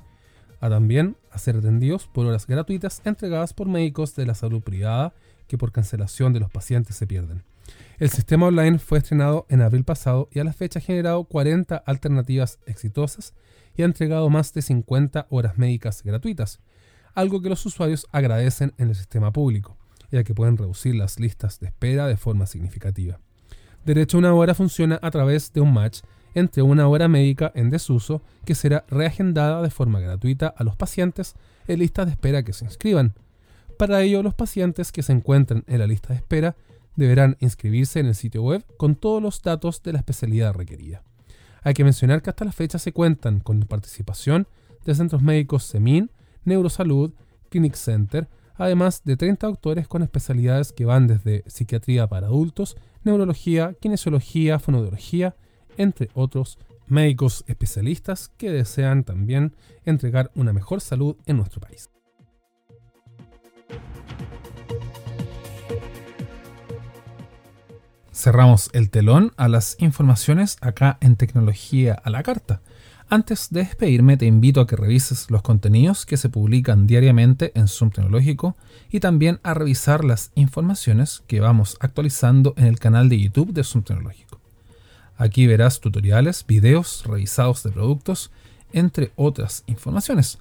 a 0.61 0.71
también 0.71 1.17
a 1.33 1.39
ser 1.39 1.57
atendidos 1.57 2.07
por 2.07 2.27
horas 2.27 2.47
gratuitas 2.47 3.03
entregadas 3.05 3.55
por 3.55 3.67
médicos 3.67 4.15
de 4.15 4.27
la 4.27 4.37
salud 4.37 4.63
privada 4.63 5.13
que 5.49 5.59
por 5.59 5.73
cancelación 5.73 6.33
de 6.33 6.39
los 6.39 6.51
pacientes 6.53 6.95
se 6.95 7.09
pierden. 7.09 7.43
El 7.99 8.11
sistema 8.11 8.47
online 8.47 8.79
fue 8.79 8.99
estrenado 8.99 9.47
en 9.49 9.63
abril 9.63 9.83
pasado 9.83 10.29
y 10.31 10.39
a 10.39 10.45
la 10.45 10.53
fecha 10.53 10.79
ha 10.79 10.83
generado 10.83 11.25
40 11.25 11.77
alternativas 11.77 12.61
exitosas 12.67 13.35
y 13.77 13.83
ha 13.83 13.85
entregado 13.85 14.31
más 14.31 14.53
de 14.55 14.63
50 14.63 15.27
horas 15.31 15.59
médicas 15.59 16.05
gratuitas, 16.05 16.61
algo 17.19 17.43
que 17.43 17.49
los 17.49 17.67
usuarios 17.67 18.07
agradecen 18.13 18.75
en 18.79 18.91
el 18.91 18.95
sistema 18.95 19.33
público, 19.33 19.77
ya 20.13 20.23
que 20.23 20.35
pueden 20.35 20.57
reducir 20.57 20.95
las 20.95 21.19
listas 21.19 21.59
de 21.59 21.67
espera 21.67 22.07
de 22.07 22.17
forma 22.17 22.47
significativa. 22.47 23.19
Derecho 23.85 24.19
a 24.19 24.21
una 24.21 24.35
hora 24.35 24.55
funciona 24.55 25.01
a 25.03 25.11
través 25.11 25.53
de 25.53 25.61
un 25.61 25.73
match 25.73 26.01
entre 26.35 26.63
una 26.63 26.87
hora 26.87 27.09
médica 27.09 27.51
en 27.57 27.71
desuso 27.71 28.23
que 28.45 28.55
será 28.55 28.85
reagendada 28.89 29.61
de 29.63 29.71
forma 29.71 29.99
gratuita 29.99 30.47
a 30.47 30.63
los 30.63 30.77
pacientes 30.77 31.35
en 31.67 31.81
listas 31.81 32.07
de 32.07 32.13
espera 32.13 32.45
que 32.45 32.53
se 32.53 32.65
inscriban. 32.65 33.15
Para 33.79 34.01
ello, 34.03 34.23
los 34.23 34.35
pacientes 34.35 34.93
que 34.93 35.03
se 35.03 35.13
encuentran 35.13 35.65
en 35.67 35.81
la 35.81 35.89
lista 35.89 36.11
de 36.11 36.17
espera 36.17 36.55
deberán 36.95 37.37
inscribirse 37.41 37.99
en 37.99 38.07
el 38.07 38.15
sitio 38.15 38.45
web 38.45 38.65
con 38.77 38.95
todos 38.95 39.21
los 39.21 39.43
datos 39.43 39.83
de 39.83 39.93
la 39.93 39.99
especialidad 39.99 40.55
requerida. 40.55 41.03
Hay 41.63 41.75
que 41.75 41.85
mencionar 41.85 42.23
que 42.23 42.31
hasta 42.31 42.45
la 42.45 42.53
fecha 42.53 42.79
se 42.79 42.93
cuentan 42.93 43.41
con 43.41 43.61
participación 43.63 44.47
de 44.85 44.95
centros 44.95 45.23
médicos 45.23 45.65
SEMIN, 45.65 46.13
Neurosalud, 46.49 47.13
Clinic 47.51 47.75
Center, 47.75 48.29
además 48.57 49.03
de 49.05 49.17
30 49.17 49.47
doctores 49.47 49.87
con 49.87 50.03
especialidades 50.03 50.73
que 50.73 50.85
van 50.85 51.07
desde 51.07 51.45
psiquiatría 51.47 52.09
para 52.09 52.27
adultos, 52.27 52.77
neurología, 53.05 53.75
kinesiología, 53.81 54.59
fonodiología, 54.59 55.37
entre 55.77 56.11
otros 56.15 56.59
médicos 56.87 57.45
especialistas 57.47 58.31
que 58.37 58.51
desean 58.51 59.05
también 59.05 59.55
entregar 59.85 60.31
una 60.35 60.53
mejor 60.53 60.81
salud 60.81 61.17
en 61.27 61.37
nuestro 61.37 61.61
país. 61.61 61.91
cerramos 68.19 68.69
el 68.73 68.91
telón 68.91 69.33
a 69.37 69.47
las 69.47 69.77
informaciones 69.79 70.57
acá 70.61 70.99
en 71.01 71.15
Tecnología 71.15 71.95
a 71.95 72.11
la 72.11 72.25
Carta. 72.25 72.61
Antes 73.11 73.49
de 73.51 73.61
despedirme, 73.61 74.19
te 74.19 74.27
invito 74.27 74.61
a 74.61 74.67
que 74.67 74.77
revises 74.77 75.31
los 75.31 75.41
contenidos 75.41 76.05
que 76.05 76.19
se 76.19 76.29
publican 76.29 76.87
diariamente 76.87 77.53
en 77.55 77.67
Zoom 77.67 77.91
Tecnológico 77.91 78.55
y 78.91 79.01
también 79.01 79.41
a 79.43 79.55
revisar 79.55 80.05
las 80.05 80.31
informaciones 80.35 81.23
que 81.27 81.41
vamos 81.41 81.79
actualizando 81.81 82.53
en 82.59 82.67
el 82.67 82.79
canal 82.79 83.09
de 83.09 83.19
YouTube 83.19 83.55
de 83.55 83.65
Zoom 83.65 83.83
Tecnológico. 83.83 84.41
Aquí 85.17 85.47
verás 85.47 85.81
tutoriales, 85.81 86.45
videos 86.47 87.05
revisados 87.07 87.63
de 87.63 87.71
productos, 87.71 88.31
entre 88.75 89.11
otras 89.17 89.65
informaciones. 89.67 90.39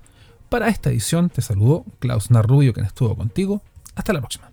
Para 0.50 0.68
esta 0.68 0.90
edición 0.90 1.30
te 1.30 1.42
saludo 1.42 1.86
Klaus 2.00 2.32
Narrubio, 2.32 2.74
quien 2.74 2.86
estuvo 2.86 3.16
contigo. 3.16 3.62
Hasta 3.96 4.12
la 4.12 4.20
próxima. 4.20 4.47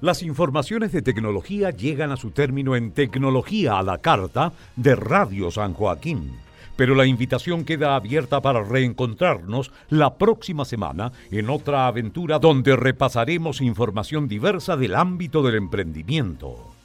Las 0.00 0.22
informaciones 0.22 0.92
de 0.92 1.02
tecnología 1.02 1.70
llegan 1.70 2.12
a 2.12 2.16
su 2.16 2.30
término 2.30 2.76
en 2.76 2.92
Tecnología 2.92 3.80
a 3.80 3.82
la 3.82 3.98
Carta 3.98 4.52
de 4.76 4.94
Radio 4.94 5.50
San 5.50 5.74
Joaquín. 5.74 6.36
Pero 6.76 6.94
la 6.94 7.04
invitación 7.04 7.64
queda 7.64 7.96
abierta 7.96 8.40
para 8.40 8.62
reencontrarnos 8.62 9.72
la 9.90 10.14
próxima 10.14 10.64
semana 10.64 11.10
en 11.32 11.50
otra 11.50 11.88
aventura 11.88 12.38
donde 12.38 12.76
repasaremos 12.76 13.60
información 13.60 14.28
diversa 14.28 14.76
del 14.76 14.94
ámbito 14.94 15.42
del 15.42 15.56
emprendimiento. 15.56 16.77